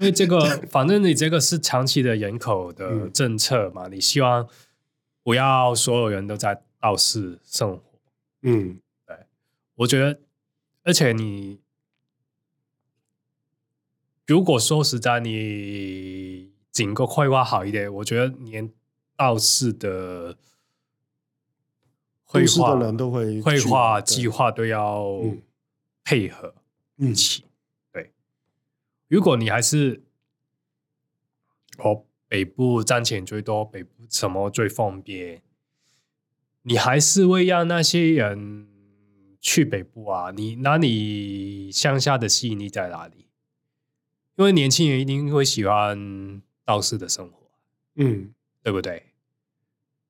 [0.00, 4.46] 因为这个，反正你这个是长期的人口的政策嘛，嗯、你希望
[5.22, 7.91] 不要所有人都在闹市生活。
[8.42, 9.16] 嗯，对，
[9.76, 10.20] 我觉得，
[10.84, 11.60] 而且你
[14.26, 18.72] 如果说实在，你整个规划好一点，我觉得连
[19.16, 20.36] 道士的。
[22.24, 25.20] 绘画的人都会，绘画计划都要
[26.02, 26.54] 配合
[26.96, 27.44] 一起。
[27.92, 28.10] 对，
[29.06, 30.02] 如果你还是
[31.76, 35.42] 哦，北部赚钱最多，北部什么最方便，
[36.62, 38.68] 你还是会让那些人
[39.40, 40.30] 去北部啊？
[40.30, 43.28] 你那你乡下的吸引力在哪里？
[44.36, 47.50] 因为年轻人一定会喜欢道士的生活，
[47.96, 49.12] 嗯，对不对？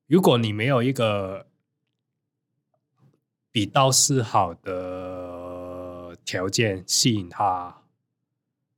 [0.06, 1.46] 如果你没有一个。
[3.54, 7.82] 比道士好的条件吸引他。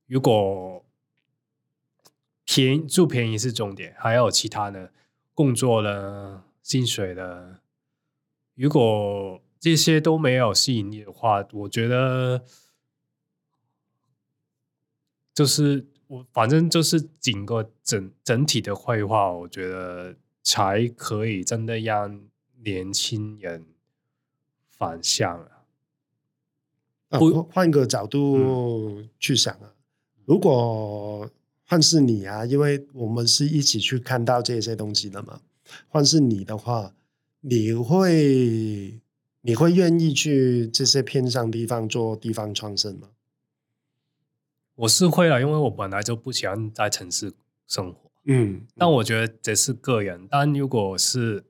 [0.08, 0.84] 如果
[2.44, 4.92] 便宜住便宜是重点，还有其他的
[5.32, 7.60] 工作呢、薪水的。
[8.54, 12.44] 如果这些都没有吸引力的话，我觉得
[15.34, 22.20] 就是我反正就是整个整整体的绘画，我觉得才可以真的让
[22.62, 23.66] 年轻人。
[24.76, 25.38] 反向
[27.08, 27.18] 啊！
[27.18, 29.72] 不换个角度去想啊，
[30.24, 31.30] 如果
[31.64, 35.40] 换是你啊，因为我们是一起去看到这些东西的嘛。
[35.88, 36.92] 换是你的话，
[37.46, 39.00] 你会
[39.42, 43.10] 你会愿意去这些偏向地方做地方创生吗？
[44.76, 47.34] 我是会啊，因为我本来就不喜欢在城市
[47.68, 48.10] 生活。
[48.24, 50.26] 嗯，但我觉得这是个人。
[50.30, 51.44] 但如果是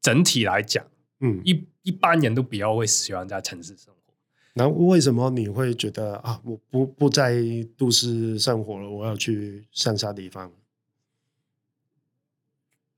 [0.00, 0.84] 整体来讲，
[1.20, 4.12] 嗯，一一般人都比较会喜欢在城市生活。
[4.54, 7.40] 那为什么你会觉得啊，我不不在
[7.76, 10.52] 都市生活了，我要去乡下地方？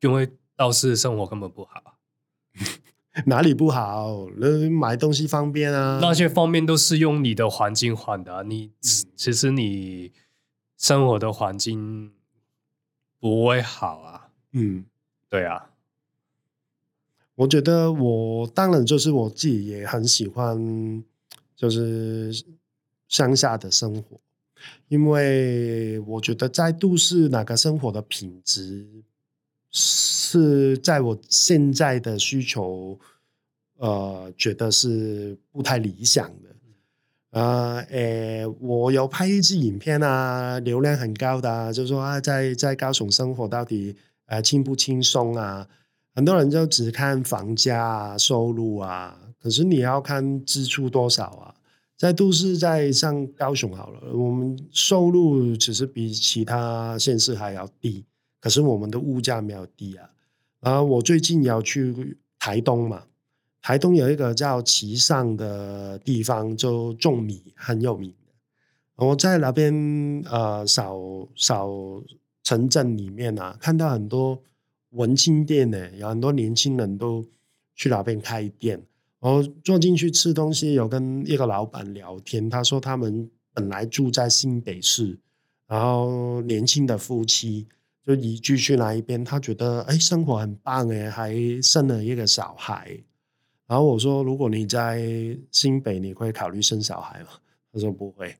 [0.00, 1.87] 因为都市生活根本不好。
[3.26, 4.28] 哪里不好？
[4.36, 8.42] 那买东西方便啊，那些方面都是用你的环境换的啊。
[8.42, 8.70] 你
[9.16, 10.12] 其实你
[10.76, 12.12] 生活的环境
[13.18, 14.28] 不会好啊。
[14.52, 14.84] 嗯，
[15.28, 15.70] 对啊。
[17.34, 21.04] 我觉得我当然就是我自己也很喜欢，
[21.54, 22.32] 就是
[23.08, 24.20] 乡下的生活，
[24.88, 28.88] 因为我觉得在都市哪个生活的品质
[30.28, 32.98] 是在我现在的需求，
[33.78, 37.40] 呃，觉得是不太理想的。
[37.40, 45.66] 啊，诶，我有拍一支影片啊，流量很高的啊，就是说啊，在在高雄生活到底呃轻不轻松啊？
[46.14, 51.54] 很多人就只看房价啊、收入啊，可是你要看支出多少啊。
[51.96, 58.04] 在都市，在上高雄好了，我们收入其实比其他县市还要低，
[58.40, 60.08] 可是我们的物价没有低啊。
[60.60, 63.04] 然后我最近要去台东嘛，
[63.62, 69.06] 台东有一个叫旗上的地方，就种米很有名的。
[69.06, 69.72] 我在那边
[70.30, 70.98] 呃，小
[71.34, 71.68] 小
[72.42, 74.42] 城镇里面啊，看到很多。
[74.92, 77.22] 文青店呢，有很多年轻人都
[77.74, 78.82] 去那边开店。
[79.20, 85.18] 我坐进去吃东西，有跟一个老板聊天，他说他们本来住在新北市，
[85.66, 87.66] 然后年轻的夫妻
[88.08, 92.98] 就移居去那一边，他觉得哎，生活很棒哎，还生了一个小孩。
[93.66, 95.04] 然后我说，如果你在
[95.50, 97.28] 新北，你会考虑生小孩吗？
[97.70, 98.34] 他说不会。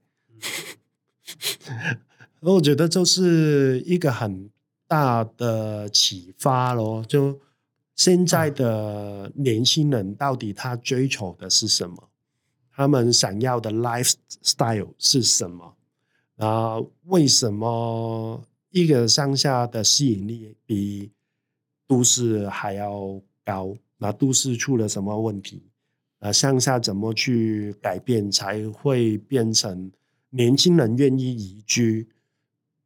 [2.41, 4.51] 我觉得就是一个很。
[4.91, 7.39] 大的启发咯，就
[7.95, 12.09] 现在的年轻人到底他追求的是什么？
[12.75, 15.77] 他们想要的 lifestyle 是什么？
[16.39, 21.11] 啊，为什么一个乡下的吸引力比
[21.87, 23.77] 都市还要高？
[23.97, 25.63] 那都市出了什么问题？
[26.21, 29.91] 啊，乡下怎么去改变才会变成
[30.31, 32.09] 年轻人愿意移居？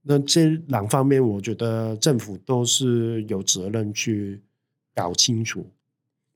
[0.02, 4.40] 那这两方面，我觉得政府都是有责任去
[4.94, 5.66] 搞清楚，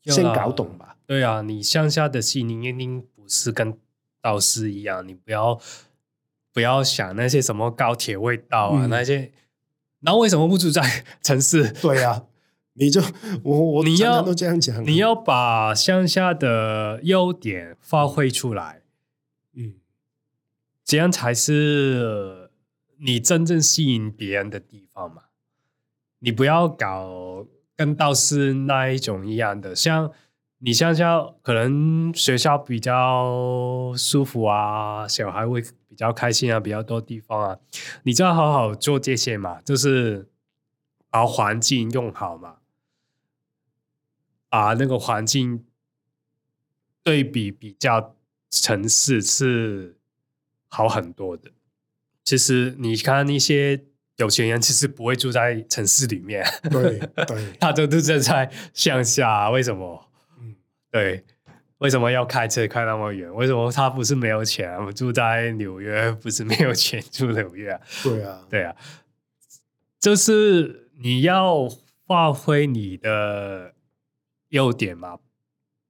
[0.05, 0.97] 先搞懂吧。
[1.07, 3.77] 对啊，你乡下的吸引力一定不是跟
[4.23, 5.61] 都市一样，你不要
[6.57, 9.31] 不要想那些什么高铁味道啊、嗯、那些，
[10.01, 11.71] 然后为什么不住在城市？
[11.83, 12.25] 对啊，
[12.73, 13.03] 你就
[13.43, 18.81] 我我你要都这样讲，你要把乡下的优点发挥出来，
[19.55, 19.75] 嗯，
[20.83, 22.51] 这样才是
[23.01, 25.25] 你真正吸引别人的地方嘛。
[26.21, 27.47] 你不要搞
[27.77, 30.11] 跟道士那一种一样的，像
[30.61, 35.63] 你乡下可能学校比较舒服啊，小孩会
[35.97, 37.59] 比较开心啊，比较多地方啊，
[38.03, 40.29] 你就要好好做这些嘛，就是
[41.09, 42.57] 把环境用好嘛，
[44.51, 45.65] 把那个环境
[47.03, 48.15] 对比比较
[48.51, 49.97] 城市是
[50.69, 51.51] 好很多的。
[52.23, 53.87] 其实你看那些。
[54.19, 59.51] 有钱人其实不会住在城市里面，对对， 他都住在乡下。
[59.51, 60.09] 为什么？
[60.41, 60.57] 嗯，
[60.91, 61.23] 对，
[61.79, 63.33] 为什么要开车开那么远？
[63.35, 64.77] 为什么他不是没有钱？
[64.85, 67.81] 我住在纽约， 不是没有钱住纽约啊？
[68.03, 68.77] 对啊，对啊，
[70.01, 71.69] 就是你要
[72.07, 73.75] 发挥你的
[74.49, 75.19] 优点嘛，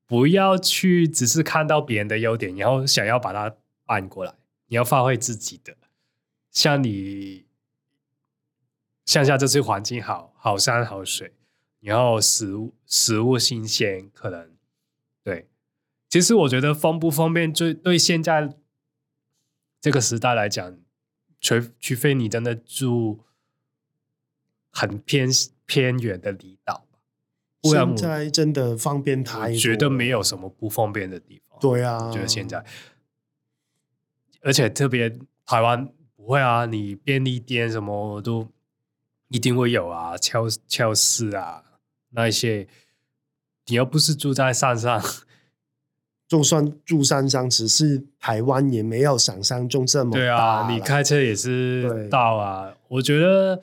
[0.07, 4.35] 不要去只是看到别人的优点，然后想要把它搬过来。
[4.69, 5.77] 你要发挥自己的，
[6.51, 7.47] 像你。
[9.05, 11.33] 乡下这次环境好，好山好水，
[11.79, 14.56] 然后食物食物新鲜，可能对。
[16.17, 18.57] 其实我觉得方不方便，对对现在
[19.83, 20.79] 这个时代来讲，
[21.43, 23.21] 除除非你真的住
[24.71, 25.29] 很偏
[25.67, 26.87] 偏远的离岛，
[27.61, 31.59] 不然现在真的方便太多，觉得没有什么不方便的地方。
[31.61, 32.65] 对啊，我觉得现在，
[34.41, 38.51] 而且特别台湾不会啊，你便利店什么都。
[39.29, 41.65] 一定会有啊，超超市啊，
[42.11, 42.69] 那一些，
[43.67, 45.03] 你又不是住在山上，
[46.29, 50.19] 就算住山上，只是台湾也没有想象中这么大。
[50.19, 52.75] 对啊，你开车也是到啊。
[52.89, 53.63] 我觉得，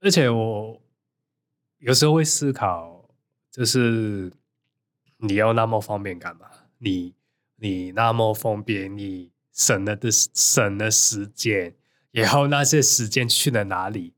[0.00, 0.80] 而且我
[1.78, 3.08] 有时候会思考，
[3.50, 4.32] 就是
[5.18, 6.46] 你要那么方便干嘛？
[6.78, 7.14] 你
[7.56, 11.74] 你那么方便，你省了的省了时间，
[12.12, 14.14] 然后那些时间去了哪里？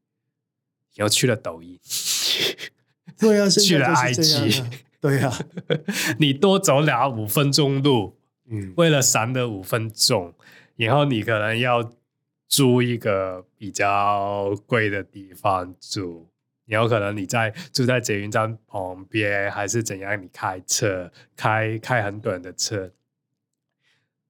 [0.94, 1.78] 然后去了抖音，
[3.20, 4.64] 对啊，去了 IG，
[5.00, 5.32] 对啊，
[6.18, 8.18] 你多走了五分钟路，
[8.50, 10.34] 嗯，为了省的五分钟，
[10.76, 11.92] 然后你可能要
[12.48, 16.28] 租一个比较贵的地方住，
[16.66, 20.20] 然后可能你在住在捷运站旁边，还是怎样？
[20.20, 22.92] 你开车开开很短的车，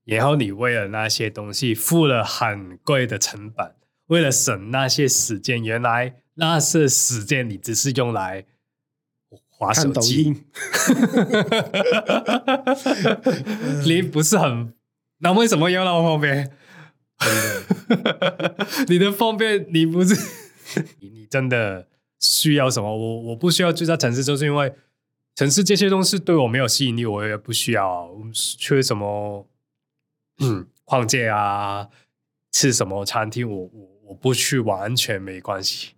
[0.05, 3.75] 然后你为了那些东西付了很贵的成本，
[4.09, 6.23] 为了省那些时间，原来。
[6.41, 8.47] 那些时间，你只是用来
[9.59, 10.42] 滑手机。
[13.84, 14.72] 你不是很？
[15.18, 16.52] 那为什么要那么方便？
[18.88, 20.14] 你的方便，你不是？
[21.00, 21.88] 你真的
[22.20, 22.96] 需要什么？
[22.96, 24.72] 我我不需要住在城市，就是因为
[25.34, 28.04] 城市这些东西对我没有吸引力，我也不需要。
[28.06, 29.48] 我们缺什么？
[30.40, 31.88] 嗯， 逛街啊，
[32.52, 33.50] 吃什么餐厅？
[33.50, 35.94] 我我我不去，完全没关系。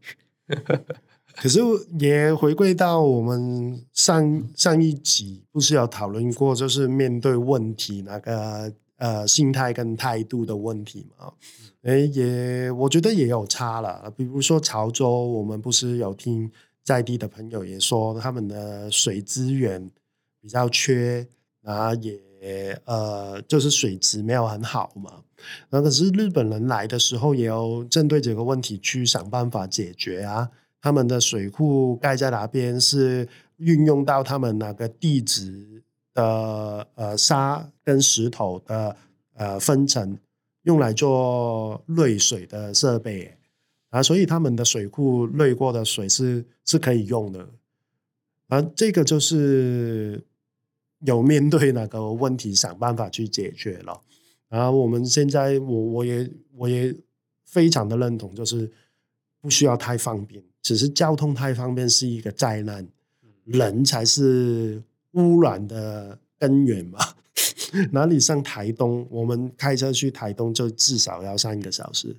[1.36, 1.60] 可是
[1.98, 11.32] 也回归到我们上上一集，不是有讨论过，就是面对问题那个呃心态跟态度的问题嘛？
[11.82, 14.12] 哎，也我觉得也有差了。
[14.16, 16.50] 比如说潮州，我们不是有听
[16.84, 19.90] 在地的朋友也说，他们的水资源
[20.42, 21.26] 比较缺，
[21.62, 25.22] 然后也呃就是水质没有很好嘛。
[25.70, 30.50] 那可是日本人来的时候，也要针对这个问题去想办法解决啊。
[30.80, 35.82] 他们的水库盖在哪边，是运用到他们那个地质
[36.14, 38.96] 的呃沙跟石头的
[39.34, 40.18] 呃分层，
[40.62, 43.36] 用来做滤水的设备
[43.90, 47.48] 啊，所以他们的水库滤过的水是是可以用的。
[48.48, 50.20] 啊，这个就是
[51.00, 54.00] 有面对那个问题，想办法去解决了。
[54.48, 56.92] 然后我们现在，我我也我也
[57.44, 58.68] 非常的认同，就是
[59.40, 62.86] 不需要太方便，只是交通太方便是一个灾难，
[63.44, 64.82] 人才是
[65.12, 66.98] 污染的根源嘛。
[67.92, 72.14] 哪里像台东，我们开车去台东就至少要三个小时，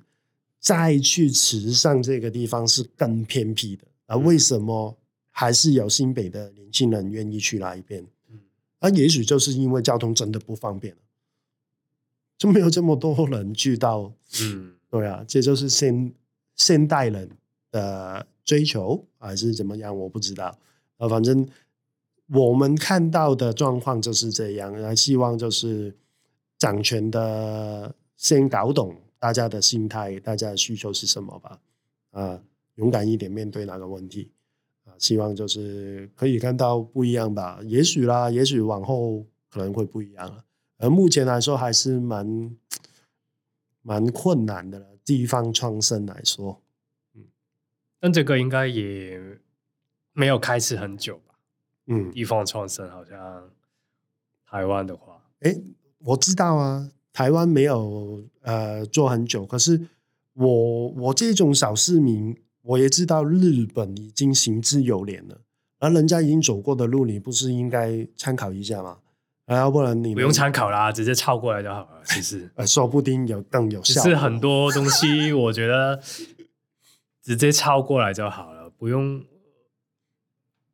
[0.58, 3.84] 再去池上这个地方是更偏僻的。
[4.06, 4.96] 啊，为什么
[5.30, 8.04] 还是有新北的年轻人愿意去那一边？
[8.80, 10.96] 啊，也许就是因为交通真的不方便。
[12.38, 16.12] 就没有这么多人去到，嗯，对啊，这就是现
[16.56, 17.30] 现代人
[17.70, 20.58] 的追求还是怎么样，我不知道。
[20.96, 21.46] 啊，反正
[22.28, 24.72] 我们看到的状况就是这样。
[24.80, 25.94] 那希望就是
[26.58, 31.60] 掌权的先搞懂大家的心态，大家的需求是什么吧。
[32.10, 32.42] 啊，
[32.76, 34.30] 勇敢一点面对那个问题。
[34.84, 40.44] 啊，希望就是可以看到不一样吧，也许啦，也许往后可能会不一样了。
[40.78, 42.56] 而目前来说，还是蛮
[43.82, 44.86] 蛮困难的了。
[45.04, 46.61] 地方创生来说，
[48.02, 49.20] 但这个应该也
[50.12, 51.36] 没有开始很久吧？
[51.86, 53.48] 嗯，地方创生好像
[54.44, 55.56] 台湾的话，哎，
[55.98, 59.86] 我知道啊，台湾没有呃做很久，可是
[60.32, 62.36] 我我这种小市民。
[62.64, 65.40] 我也知道日本已经行之有年了，
[65.80, 68.98] 而人家已经走过的路，你不是应该参考一下吗？
[69.48, 72.00] 要不然你不用参考啦，直接抄过来就好了。
[72.04, 74.00] 其实，呃，说不定有更有效。
[74.00, 76.00] 是很多东西，我觉得
[77.22, 79.24] 直接抄过来就好了，不用。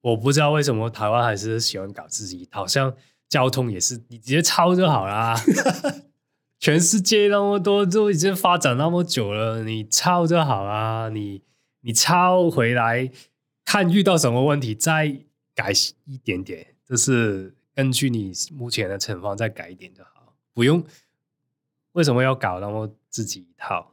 [0.00, 2.94] 我不知道为什么台湾还是喜欢搞自己，好像
[3.28, 5.36] 交通也是，你直接抄就好啦。
[6.58, 11.10] 全世界那么多，都已经发展那么久了，你抄就好啦。
[11.10, 11.42] 你。
[11.82, 13.08] 你抄回来，
[13.64, 15.20] 看遇到什么问题再
[15.54, 15.72] 改
[16.04, 20.84] 一点点，就是根据你目前的情况再改一点就好，不用。
[21.92, 23.92] 为什么要搞那么自己一套？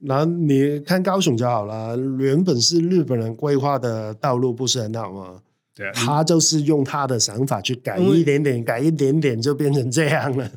[0.00, 5.42] 那你看高雄就好了，原本是日本人规划的道路，不是很好吗？
[5.74, 10.50] 对啊，他就是用他的想法去改一点点，改一点点就变成这样了。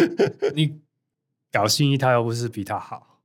[0.54, 0.80] 你
[1.52, 3.20] 搞新一套又不是比他好。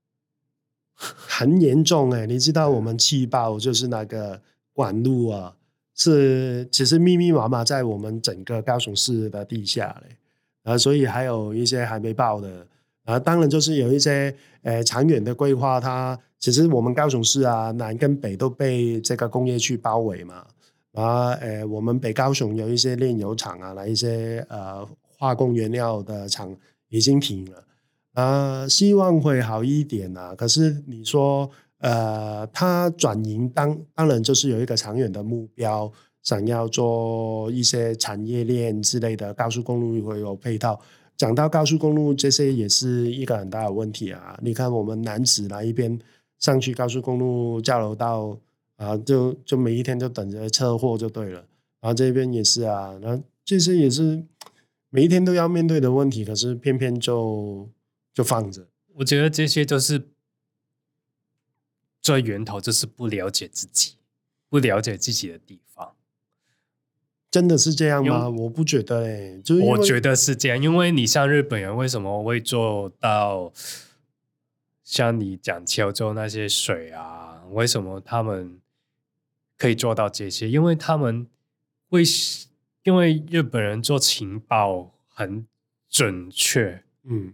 [0.96, 4.40] 很严重哎、欸，你知道我们气爆就是那个
[4.72, 5.56] 管路啊，
[5.96, 10.16] 是其实密密麻麻在我们整个高雄市的地下嘞，
[10.64, 12.68] 啊，所以还有一些还没爆的
[13.06, 14.34] 啊，当然就是有一些
[14.64, 20.46] 呃长远的规划，它其实我们高雄市啊南跟北都被这个工业区包围嘛，
[20.94, 24.88] 啊，呃，我们北高雄有一些炼油厂啊，那一些呃
[25.18, 26.56] 化工原料的厂
[26.90, 27.64] 已经停了。
[28.14, 30.36] 啊，希望会好一点啊。
[30.36, 31.50] 可是你说，
[31.80, 35.90] 呃，它转型当当然就是有一个长远的目标，
[36.22, 40.78] 想要做一些产业链之类的，高速公路会有配套。
[41.22, 44.36] 讲到高速公路，这些也是一个很大的问题啊。
[44.42, 46.00] 你看我们楠梓那一边
[46.40, 48.36] 上去高速公路交流道
[48.78, 51.46] 啊，就就每一天就等着车祸就对了。
[51.80, 54.24] 然后这边也是啊，然后这些也是
[54.90, 57.70] 每一天都要面对的问题，可是偏偏就。
[58.14, 60.10] 就放着，我觉得这些都是
[62.02, 63.94] 最源头，就是不了解自己，
[64.50, 65.71] 不了解自己的地方，
[67.32, 68.30] 真的是这样吗？
[68.30, 73.54] 我不觉得哎，就我觉得是这样，因为你像日本人为什么会做到
[74.84, 77.42] 像你讲秋州那些水啊？
[77.52, 78.60] 为什么他们
[79.58, 80.50] 可以做到这些？
[80.50, 81.26] 因为他们
[81.90, 82.04] 会，
[82.84, 85.48] 因为日本人做情报很
[85.90, 87.34] 准确，嗯。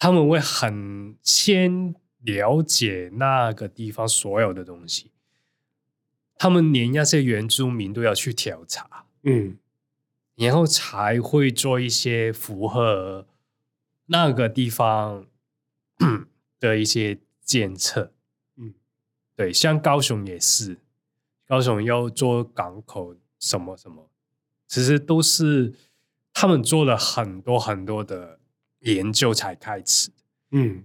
[0.00, 5.10] 他们会很先了解那个地方所有的东西，
[6.38, 9.58] 他们连那些原住民都要去调查，嗯，
[10.36, 13.26] 然后才会做一些符合
[14.06, 15.26] 那个地方
[16.58, 18.12] 的一些检测，
[18.56, 18.72] 嗯，
[19.36, 20.78] 对，像高雄也是，
[21.46, 24.08] 高雄要做港口什么什么，
[24.66, 25.74] 其实都是
[26.32, 28.38] 他们做了很多很多的。
[28.82, 30.12] 研究才开始，
[30.52, 30.84] 嗯，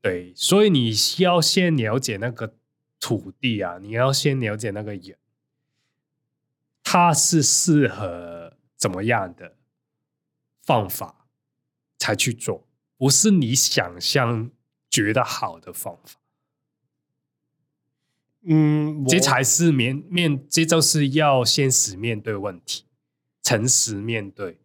[0.00, 2.54] 对，所以你需要先了解那个
[3.02, 5.18] 土地啊，你要先了解那个人，
[6.84, 9.56] 他是适合怎么样的
[10.62, 11.26] 方法
[11.98, 12.64] 才去做，
[12.96, 14.52] 不是你想象
[14.88, 16.20] 觉得好的方法。
[18.42, 22.86] 嗯，这才是面面，这就是要现实面对问题，
[23.42, 24.60] 诚实面对，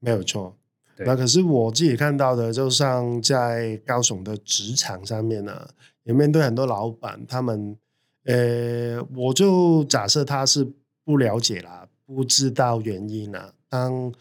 [0.00, 0.59] 没有错。
[1.06, 5.70] 那可是我自己看到的，就像在高雄的职场上面呢、啊，
[6.04, 7.76] 也面对很多老板，他们，
[8.24, 10.70] 呃，我就假设他是
[11.04, 13.52] 不了解啦，不知道原因啦。
[13.68, 14.12] 当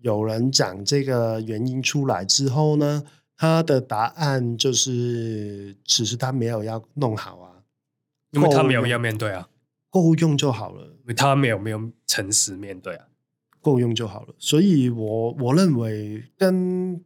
[0.00, 3.04] 有人讲这个原因出来之后呢，
[3.36, 7.62] 他的答案就是，只是他没有要弄好啊，
[8.32, 9.48] 因为他没有要面对啊，
[9.88, 13.06] 够用就好了，因为他没有没有诚实面对啊。
[13.64, 17.02] 够用就好了，所以我我认为跟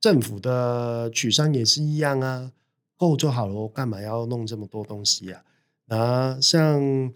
[0.00, 2.52] 政府的取商也是一样啊，
[2.96, 5.42] 够就好了，我干嘛要弄这么多东西啊？
[5.88, 7.12] 啊，像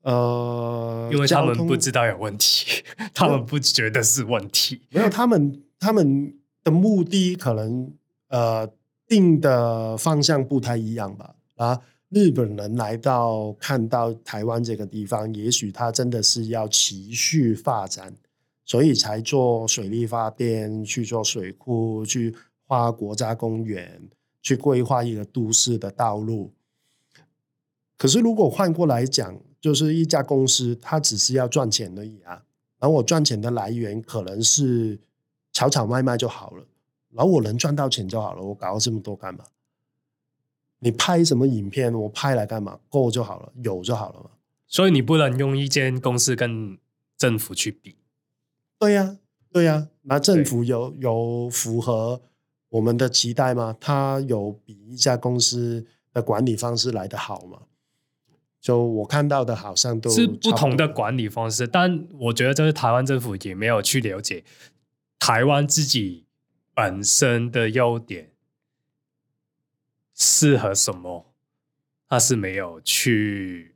[0.00, 2.82] 呃，因为他们不知道有问题，
[3.12, 7.92] 他们不觉得是问题，没有他们他们的目的可能
[8.28, 8.66] 呃
[9.06, 11.80] 定的方向不太一样吧啊。
[12.14, 18.14] 日本人来到看到台湾这个地方，也许他真的是要持续发展，
[18.64, 22.32] 所以才做水利发电，去做水库，去
[22.68, 24.00] 画国家公园，
[24.40, 26.52] 去规划一个都市的道路。
[27.98, 32.44] 可是如果换过来讲，就是一家公司，它只是要赚钱而已啊。
[32.78, 34.96] 然后我赚钱的来源可能是
[35.52, 36.64] 炒炒卖卖就好了，
[37.10, 38.42] 然后我能赚到钱就好了。
[38.42, 39.44] 我搞这么多干嘛？
[40.84, 41.90] 你拍什么影片？
[41.94, 42.78] 我拍来干嘛？
[42.90, 44.30] 够就好了，有就好了嘛。
[44.66, 46.76] 所以你不能用一间公司跟
[47.16, 47.96] 政府去比。
[48.78, 49.16] 对呀，
[49.50, 49.88] 对呀。
[50.02, 52.20] 那政府有有符合
[52.68, 53.74] 我们的期待吗？
[53.80, 57.62] 他有比一家公司的管理方式来得好吗？
[58.60, 61.66] 就我看到的，好像都是不同的管理方式。
[61.66, 64.44] 但我觉得，这是台湾政府也没有去了解
[65.18, 66.26] 台湾自己
[66.74, 68.33] 本身的优点。
[70.14, 71.26] 适合什么？
[72.08, 73.74] 他是没有去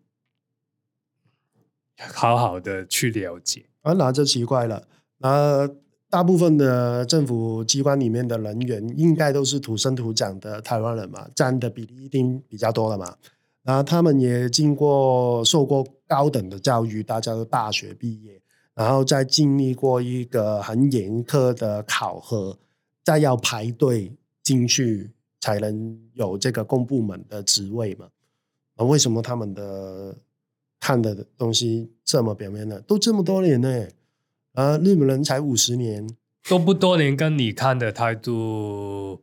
[1.98, 4.86] 好好的去了解啊，那就奇怪了。
[5.16, 5.68] 那
[6.08, 13.16] 大部分的政府机关里面的人员，应该都是土生土长的台湾人嘛，占的比例一定比较多了嘛。
[13.62, 18.40] 那他们也经过受过高等的教育，大家都大学毕业，
[18.74, 22.56] 然后再经历过一个很严苛的考核，
[23.02, 24.12] 再要排队
[24.44, 25.10] 进去。
[25.40, 28.08] 才能有这个公部门的职位嘛？
[28.76, 30.16] 啊，为什么他们的
[30.80, 32.80] 看的东西这么表面呢？
[32.80, 33.88] 都这么多年呢？
[34.54, 36.08] 啊，日本人才五十年，
[36.48, 39.20] 都不多年，跟你看的态度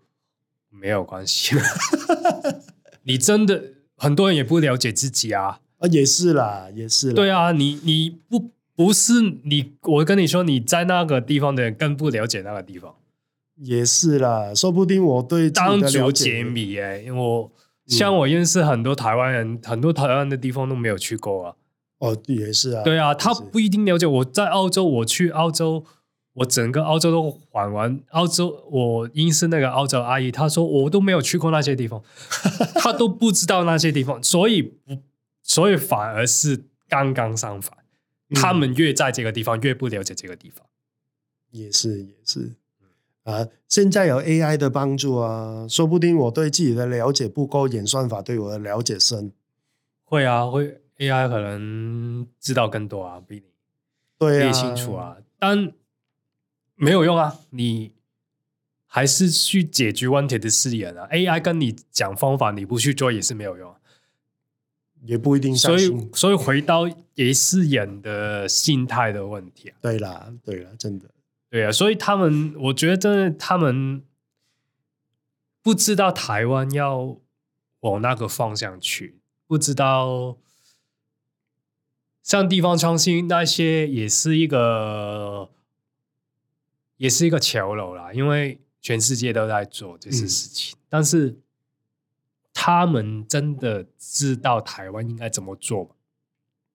[0.69, 1.55] 没有关系。
[3.03, 5.61] 你真的很多人也不了解自己啊！
[5.79, 7.13] 啊，也是啦，也是啦。
[7.13, 12.95] 对啊，你你不不是你，我跟你说，你在那个地方的人更不了解那个地方。
[13.57, 17.51] 也是啦，说不定我对当局解迷哎，因为我
[17.87, 21.55] 像我认识很多台湾人，嗯、很多台湾的地方都没有去过啊。
[21.99, 24.05] 哦，也是啊，对啊，他不一定了解。
[24.05, 25.85] 我在澳洲，我去澳洲，
[26.33, 28.01] 我整个澳洲都玩完。
[28.09, 32.03] 澳洲，我认识那个澳洲阿姨，她说我都没有去过那些地方，
[32.75, 34.97] 她都不知道那些地方，所以不，
[35.41, 37.77] 所以反而是刚刚相反，
[38.29, 40.65] 嗯，他们越在这个地方，越不了解这个地方。
[41.51, 42.51] 也是，也是。
[43.25, 49.31] 啊，现在有 AI 的帮助啊，说不定我对自己的了解不够，演算法对我的了解深。
[50.03, 53.43] 会啊，会 AI 可能知道更多啊，比你
[54.19, 55.73] 对啊，清楚啊，但
[56.75, 57.93] 没有用啊，你
[58.85, 61.07] 还是去解决问题的是人啊。
[61.11, 63.73] AI 跟你讲方法，你不去做也是没有用，
[65.01, 65.55] 也不一定。
[65.57, 69.77] 所以，所以回到也是人的心态的问题啊。
[69.81, 71.09] 对啦，对啦，真的。
[71.49, 74.03] 对啊，所以他们，我觉得真的，他们
[75.61, 77.17] 不知道台湾要
[77.79, 80.37] 往那个方向去，不知道
[82.21, 85.49] 像地方创新那些，也是一个，
[86.97, 88.11] 也是一个桥楼啦。
[88.11, 91.39] 因为全世界都在做这些事情，嗯，但是
[92.53, 95.91] 他们真的知道台湾应该怎么做吗？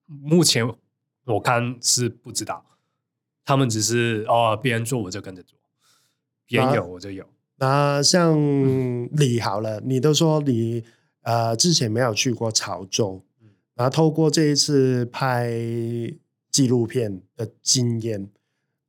[0.07, 0.67] 目前
[1.25, 2.65] 我看是不知道。
[3.51, 5.59] 他们只是哦，别人做我就跟着做，
[6.47, 7.25] 别人有我就有。
[7.57, 8.39] 那，那像
[9.11, 10.85] 你好了，嗯、你都说你
[11.23, 15.51] 呃之前没有去过潮州，嗯、然后透过这一次拍
[16.49, 18.29] 纪录片的经验，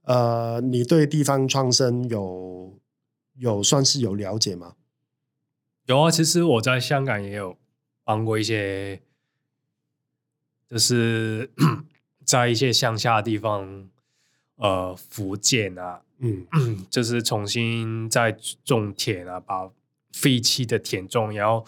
[0.03, 2.79] 呃，你对地方创生有
[3.35, 4.77] 有算是有了解吗？
[5.87, 7.59] 有啊，其实我在香港也有
[8.05, 9.03] 帮过一些，
[10.71, 11.51] 就是
[12.25, 13.89] 在一些乡下的地方。
[14.63, 16.47] 呃，福建啊，嗯，
[16.89, 18.31] 就是重新再
[18.65, 19.69] 种田啊，把
[20.13, 21.67] 废弃的田种，然后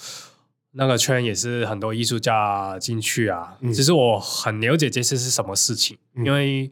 [0.70, 3.59] 那个圈也是很多艺术家进去啊。
[3.62, 6.70] 嗯、其实我很了解这次是什么事情，嗯、因为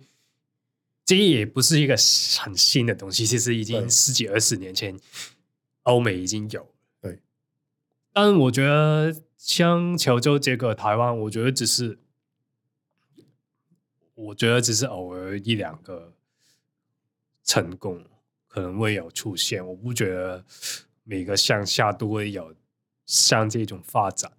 [1.04, 1.96] 这也不是一个
[2.38, 4.96] 很新的东西，其实已经十几二十年前
[5.82, 6.68] 欧美已经有。
[7.00, 7.18] 对，
[8.12, 11.98] 但我觉得像潮州这个台湾，我觉得只是。
[14.26, 16.12] 我觉得只是偶尔一两个
[17.42, 18.04] 成功，
[18.46, 19.66] 可能会有出现。
[19.66, 20.44] 我不觉得
[21.02, 22.54] 每个乡下都会有
[23.04, 24.32] 像这种发展。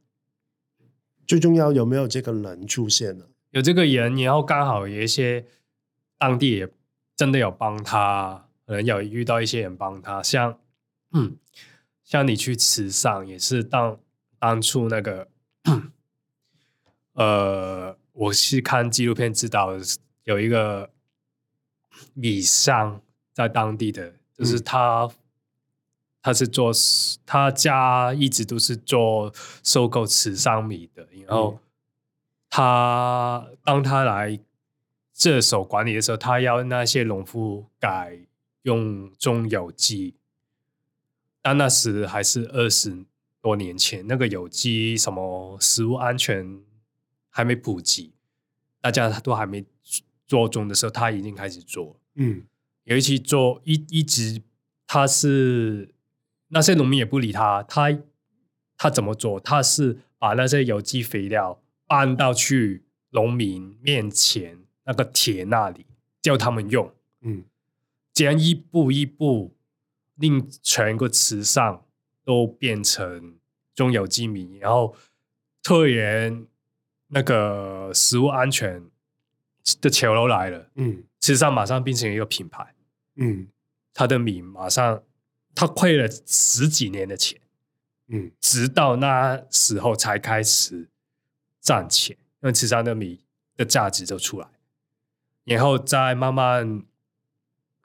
[1.27, 3.25] 最重要有没有这个人出现呢？
[3.51, 5.45] 有这个人，然后刚好有一些
[6.17, 6.69] 当地也
[7.15, 10.23] 真的有帮他，可能有遇到一些人帮他。
[10.23, 10.59] 像
[11.11, 11.37] 嗯，
[12.03, 13.99] 像你去慈善也是当
[14.39, 15.27] 当初那个
[17.13, 17.97] 呃。
[18.13, 19.71] 我是看纪录片知道
[20.23, 20.89] 有一个
[22.13, 23.01] 米商
[23.33, 25.11] 在当地的，就是他，嗯、
[26.21, 26.71] 他是做
[27.25, 29.33] 他家一直都是做
[29.63, 31.59] 收购池上米的，然后
[32.49, 34.39] 他当他来
[35.11, 38.19] 这手管理的时候，他要那些农夫改
[38.61, 40.13] 用中有机，
[41.41, 43.05] 但那时还是二十
[43.41, 46.61] 多年前，那个有机什么食物安全
[47.35, 48.13] 还没普及，
[48.79, 49.65] 大家都还没
[50.27, 51.99] 做中的时候，他已经开始做。
[52.13, 52.43] 嗯，
[52.83, 54.43] 尤其做一一直，
[54.85, 55.95] 他是
[56.49, 57.97] 那些农民也不理他，他
[58.77, 59.39] 他怎么做？
[59.39, 65.87] 他是把那些有机肥料搬到去农民面前那个田那里，
[66.21, 66.93] 叫他们用。
[67.21, 67.45] 嗯，
[68.13, 69.55] 这样一步一步，
[70.13, 71.83] 令全个池上
[72.23, 73.37] 都变成
[73.73, 74.95] 种有机米，然后
[75.63, 76.45] 特研
[77.13, 78.83] 那个食物安全
[79.79, 80.69] 的潮流来了。
[80.75, 81.03] 嗯。
[81.21, 82.75] 池上马上变成一个品牌，
[83.15, 83.47] 嗯，
[83.93, 85.01] 他的米马上
[85.55, 87.39] 他亏了十几年的钱，
[88.09, 90.89] 嗯，直到那时候才开始
[91.61, 93.21] 赚钱，因为池上的米
[93.55, 94.49] 的价值就出来，
[95.45, 96.83] 然后再慢慢，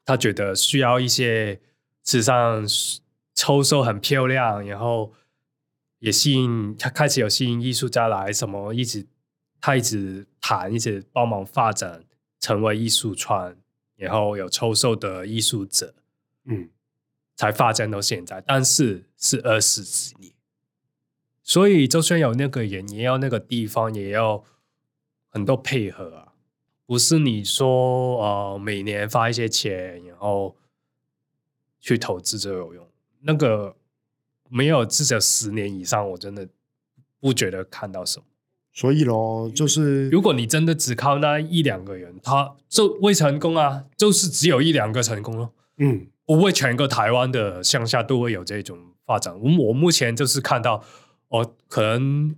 [0.04, 1.60] 他觉得需要一些
[2.02, 2.66] 池上
[3.36, 5.14] 抽收很漂亮，然后
[6.00, 9.06] 也吸引他开始有吸引艺术家来，什么一直
[9.60, 12.04] 他一直谈，一直帮忙发展。
[12.40, 13.56] 成为艺术串，
[13.96, 15.92] 然后有抽售的艺术者，
[16.44, 16.70] 嗯，
[17.34, 18.40] 才发展到现在。
[18.46, 20.32] 但是是二十几年，
[21.42, 24.44] 所以就算有那个人，也要那个地方，也要
[25.28, 26.34] 很多配合啊。
[26.86, 30.56] 不是你说呃每年发一些钱，然后
[31.80, 32.88] 去投资就有用。
[33.22, 33.74] 那个
[34.48, 36.48] 没有至少十年以上，我真的
[37.18, 38.26] 不觉得看到什么。
[38.72, 45.50] 所以咯，就是如果你真的只靠那一两个人，他就未成功啊，就是只有一两个成功咯。
[45.78, 49.34] 嗯，不会全个台湾的乡下都会有这种发展。
[49.34, 50.84] 我我目前就是看到，
[51.28, 52.36] 哦，可能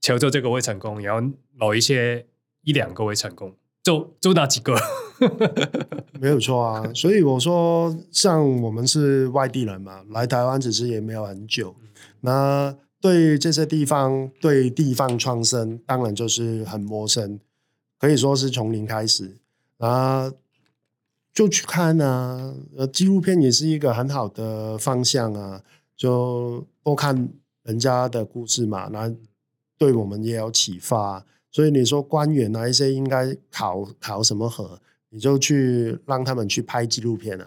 [0.00, 2.26] 潮州这个会成功，然后某一些
[2.62, 3.54] 一两个会成功，
[3.84, 4.76] 就就那几个，
[6.18, 6.90] 没有错啊。
[6.94, 11.76] 所以我说，像我们是外地人嘛，来台湾只是也没有很久，
[12.22, 12.76] 那。
[13.06, 17.38] 对这些地方，对地方创生，当然就是很陌生，
[18.00, 19.36] 可以说是从零开始
[19.78, 20.28] 啊，
[21.32, 25.62] 就去看啊，呃，纪录片也是一个很好的方向啊，
[25.96, 27.28] 就多看
[27.62, 29.14] 人家的故事嘛，那
[29.78, 31.24] 对我们也有启发。
[31.52, 34.80] 所以你说官员啊，一些应该考考什么核，
[35.10, 37.46] 你就去让他们去拍纪录片啊，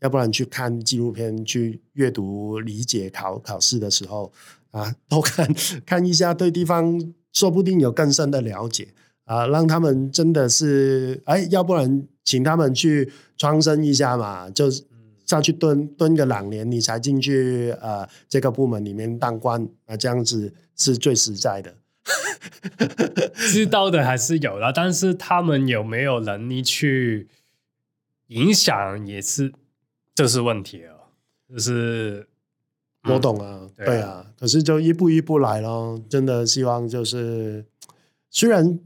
[0.00, 4.32] 要不然去看纪录片，去阅读理解考考试的时候。
[4.70, 5.48] 啊， 多看
[5.84, 8.88] 看一下，对地方说不定有更深的了解
[9.24, 14.70] 啊，让他们真的是哎，要不然请他们去创生一下嘛，就
[15.24, 21.74] 上去蹲蹲个两年，你才进去呃这个部门里面当官啊，这样子是最实在的。
[23.50, 27.28] 知道的还是有了，但是他们有没有能力去
[28.28, 29.52] 影响，也是
[30.14, 31.10] 这是问题哦，
[31.50, 32.28] 就是。
[33.08, 36.00] 我懂啊，嗯、对啊，可是就一步一步来咯。
[36.08, 37.64] 真的希望就是，
[38.30, 38.78] 虽然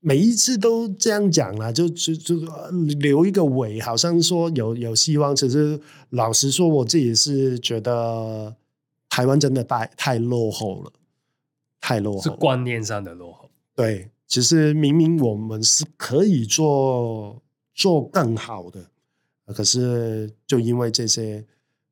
[0.00, 2.36] 每一次都这样讲了，就就就
[3.00, 5.34] 留一个尾，好像说有有希望。
[5.36, 5.78] 其实
[6.10, 8.56] 老实说，我自己是觉得
[9.08, 10.92] 台湾真的太太落后了，
[11.80, 13.50] 太落后了，是观念上的落后。
[13.74, 17.42] 对，其实明明我们是可以做
[17.74, 18.84] 做更好的，
[19.54, 21.44] 可是就因为这些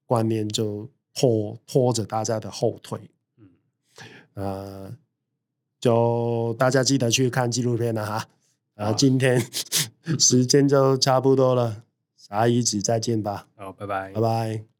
[0.07, 0.89] 观念就。
[1.15, 2.99] 拖拖着大家的后腿，
[3.39, 3.49] 嗯，
[4.35, 4.93] 呃，
[5.81, 8.29] 就大家记得去看纪录片了哈。
[8.75, 9.41] 啊，今天
[10.19, 11.85] 时间就差不多了，
[12.17, 13.47] 下一集再见吧。
[13.55, 14.74] 好，拜拜，拜拜。